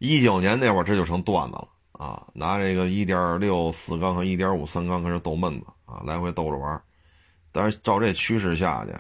[0.00, 2.26] 一九年那会儿这就成段子了啊！
[2.34, 6.82] 拿这个一点六四缸和一点五三缸跟这逗闷子啊，来回逗着玩
[7.52, 8.90] 但是照这趋势下去，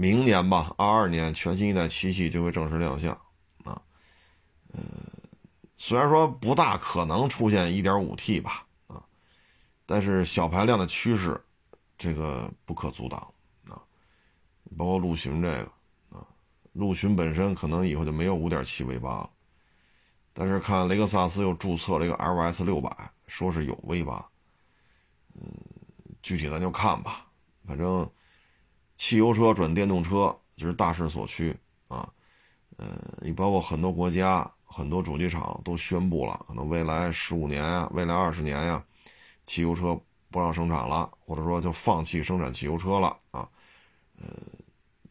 [0.00, 3.12] 明年吧，二二年全新一代七系就会正式亮相
[3.64, 3.82] 啊。
[4.72, 4.80] 嗯，
[5.76, 9.02] 虽然说不大可能出现一点五 T 吧啊，
[9.84, 11.44] 但是小排量的趋势，
[11.98, 13.18] 这个不可阻挡。
[13.68, 13.82] 啊
[14.76, 16.24] 包括陆巡这个啊，
[16.74, 19.30] 陆巡本身可能以后就没有五点七 V 八了，
[20.32, 24.24] 但是看雷克萨斯又注册了一个 LS 六百，说是有 V 八，
[25.34, 25.42] 嗯，
[26.22, 27.26] 具体咱就看吧。
[27.66, 28.08] 反正
[28.98, 32.06] 汽油车转电动车就是大势所趋啊，
[32.76, 38.84] 呃，你包括很多国家、很多主机厂都宣布了，可能未来十五年呀、未来二十年呀，
[39.44, 39.98] 汽油车
[40.30, 43.48] 不让生产了，或者说就放弃生产汽油车了啊。
[44.20, 44.28] 呃，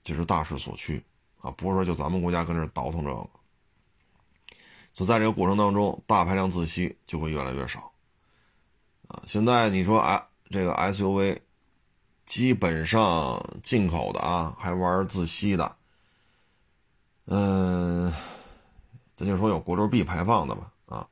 [0.04, 1.02] 这是大势所趋
[1.40, 3.30] 啊，不是说就咱们国家跟这倒腾这个。
[4.94, 7.90] 所以在这个过程当中，大排量自吸就会越来越少
[9.08, 9.24] 啊。
[9.26, 11.40] 现在你说哎，这个 SUV
[12.28, 15.76] 基本上进口的啊，还玩自吸的，
[17.26, 18.14] 嗯，
[19.16, 21.08] 咱就说有国六 B 排放的吧啊，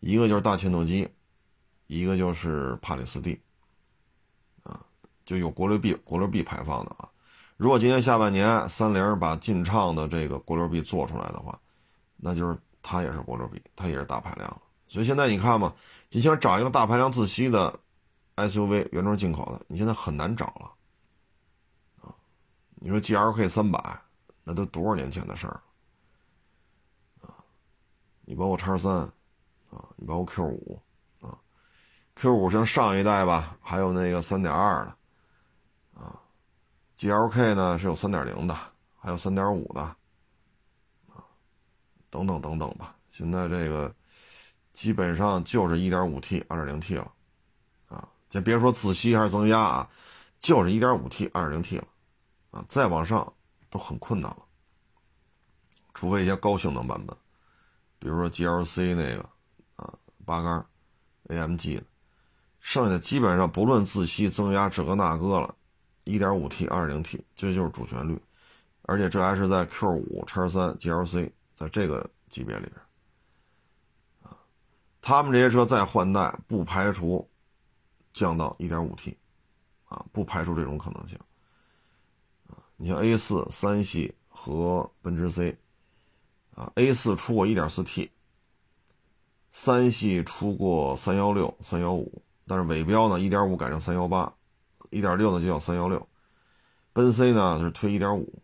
[0.00, 1.08] 一个就是大切诺基，
[1.86, 3.40] 一个就是帕里斯蒂，
[4.62, 4.78] 啊，
[5.24, 7.08] 就有国六 B 国六 B 排放的啊。
[7.56, 11.58] 如果今年下半年三菱把劲畅的这个国六 B 做出来的话，
[12.16, 15.72] 那就是它也是国六 B，它也是大排量所以现在你看嘛，
[16.10, 17.80] 你想找一个大排量自吸的
[18.36, 20.72] SUV 原装进口的，你现在很难找了
[22.02, 22.14] 啊。
[22.74, 24.00] 你说 GLK 三百，
[24.42, 27.34] 那都多少年前的事儿了啊？
[28.22, 28.92] 你包括叉三
[29.70, 30.82] 啊，你包括 Q 五
[31.20, 31.38] 啊
[32.14, 34.96] ，Q 五像上一代吧，还有那个三点二的。
[36.00, 36.20] 啊
[36.96, 38.56] G L K 呢是有三点零的，
[38.98, 41.24] 还有三点五的，啊，
[42.10, 42.96] 等等等等吧。
[43.10, 43.94] 现在这个
[44.72, 47.12] 基本上就是一点五 T、二点零 T 了，
[48.34, 49.88] 先别说自吸还是增压啊，
[50.40, 51.86] 就是一点五 T、二点零 T 了，
[52.50, 53.32] 啊，再往上
[53.70, 54.38] 都很困难了，
[55.94, 57.16] 除非一些高性能版本，
[58.00, 59.24] 比如说 G L C 那个
[59.76, 60.66] 啊八缸
[61.28, 61.84] A M G 的，
[62.58, 65.54] 剩下的基本上不论自吸、增压这个那个了。
[66.02, 68.20] 一点五 T、二点零 T，这就是主旋律，
[68.82, 72.74] 而且这还是在 Q 五、叉三、GLC 在这个级别里边
[74.24, 74.36] 啊。
[75.00, 77.30] 他们这些车再换代，不排除
[78.14, 79.14] 降到一点五 T，
[79.84, 81.18] 啊，不排除这种可能性
[82.48, 82.56] 啊。
[82.78, 85.58] 你像 A 四三系和奔驰 C，
[86.54, 88.10] 啊，A 四出过一点四 T，
[89.52, 94.32] 三系出过三幺六、三幺五，但是尾标呢，一点五改成三幺八。
[94.90, 96.08] 一点六呢就叫三幺六，
[96.92, 98.40] 奔 C 呢是推一点五，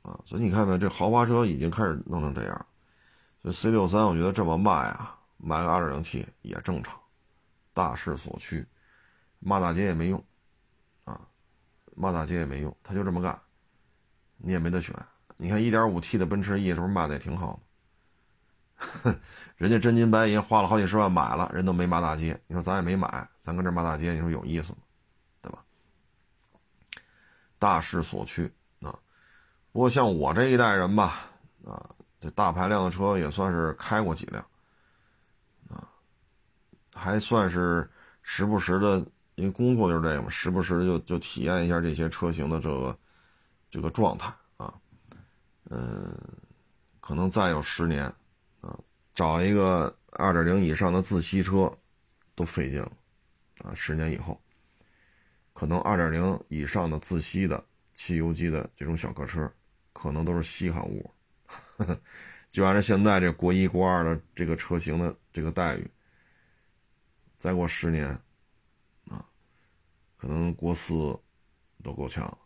[0.00, 2.66] 啊，所以你看看这豪华车已经开始弄成这样，
[3.42, 6.98] 所以 C 六三我觉得这么卖啊，买个二点零 T 也正常，
[7.74, 8.64] 大势所趋，
[9.38, 10.24] 骂大街也没用，
[11.04, 11.20] 啊，
[11.94, 13.40] 骂大街也没用，他就这么干，
[14.36, 14.94] 你也没得选。
[15.36, 17.60] 你看一点五 T 的奔驰 E 是不是卖的也挺好
[18.76, 19.16] 哼
[19.56, 24.78] 人家真金白银花了好几十万买了，人都没骂大街，你说咱也没买，咱跟这骂大街，你说有意思吗？
[25.42, 25.64] 对吧
[27.58, 28.96] 大势所趋啊！
[29.72, 31.30] 不过像我这一代人吧，
[31.64, 34.44] 啊，这大排量的车也算是开过几辆，
[35.68, 35.88] 啊，
[36.94, 37.88] 还算是
[38.22, 39.04] 时不时的，
[39.38, 42.98] 因为工作就是这个嘛，时不时就就体验一下这些车型的这个
[43.70, 44.74] 这个状态啊，
[45.70, 46.12] 嗯，
[46.98, 48.04] 可能再有十年
[48.60, 48.76] 啊，
[49.14, 51.72] 找一个二点零以上的自吸车
[52.34, 52.90] 都费劲了
[53.58, 53.72] 啊！
[53.74, 54.40] 十年以后，
[55.52, 57.64] 可能二点零以上的自吸的
[57.94, 59.48] 汽油机的这种小客车，
[59.92, 61.08] 可能都是稀罕物。
[62.50, 65.88] 就按照现在这国一、国二的这个车型的这个待遇，
[67.38, 68.18] 再过十年，
[70.18, 71.18] 可能国四
[71.82, 72.36] 都够呛。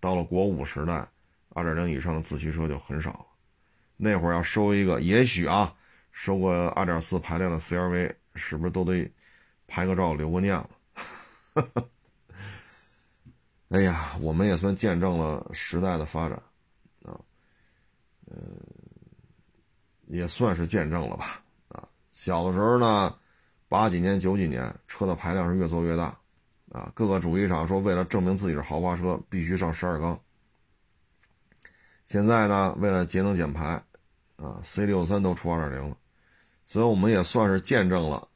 [0.00, 1.06] 到了国五时代，
[1.50, 3.26] 二点零以上的自吸车就很少了。
[3.96, 5.72] 那会儿要收一个，也许啊，
[6.10, 9.08] 收个二点四排量的 CRV，是不是都得
[9.66, 10.70] 拍个照留个念了？
[13.68, 16.42] 哎呀，我们也算见证了时代的发展
[17.02, 17.20] 啊，
[18.26, 18.34] 呃。
[20.10, 23.14] 也算是见证了吧，啊，小的时候呢，
[23.68, 26.18] 八几年、九几年，车的排量是越做越大，
[26.70, 30.18] 啊，各个主机厂说为了证明自己是豪华车，必须上十二缸。
[32.06, 33.82] 现在呢，为了节能减排，
[34.36, 35.96] 啊，C 六三都出二点零了，
[36.66, 38.28] 所以我们也算是见证了，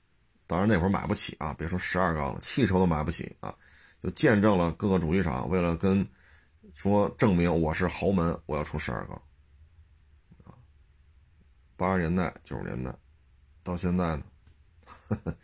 [0.46, 3.54] 当然那会儿买不起啊，别说十二缸了，汽车都买不起啊，
[4.02, 6.06] 就见证了各个主机厂为了跟
[6.74, 9.20] 说证明我是豪门，我要出十二缸。
[11.76, 12.94] 八十年代、九十年代，
[13.62, 14.24] 到现在呢，
[14.84, 15.36] 呵呵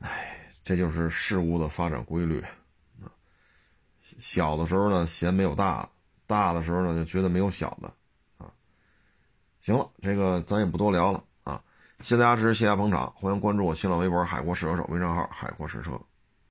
[0.00, 2.40] 哎，这就是事物的发展规律
[3.00, 3.10] 啊。
[4.18, 5.88] 小的时候呢，嫌没有大；
[6.26, 7.92] 大的时候呢，就觉得没有小的
[8.38, 8.50] 啊。
[9.60, 11.62] 行了，这个咱也不多聊了啊。
[12.00, 16.00] 谢谢大家支持，谢谢捧场，欢迎关注我新浪微博“海阔试车手”微账号“海阔试车”。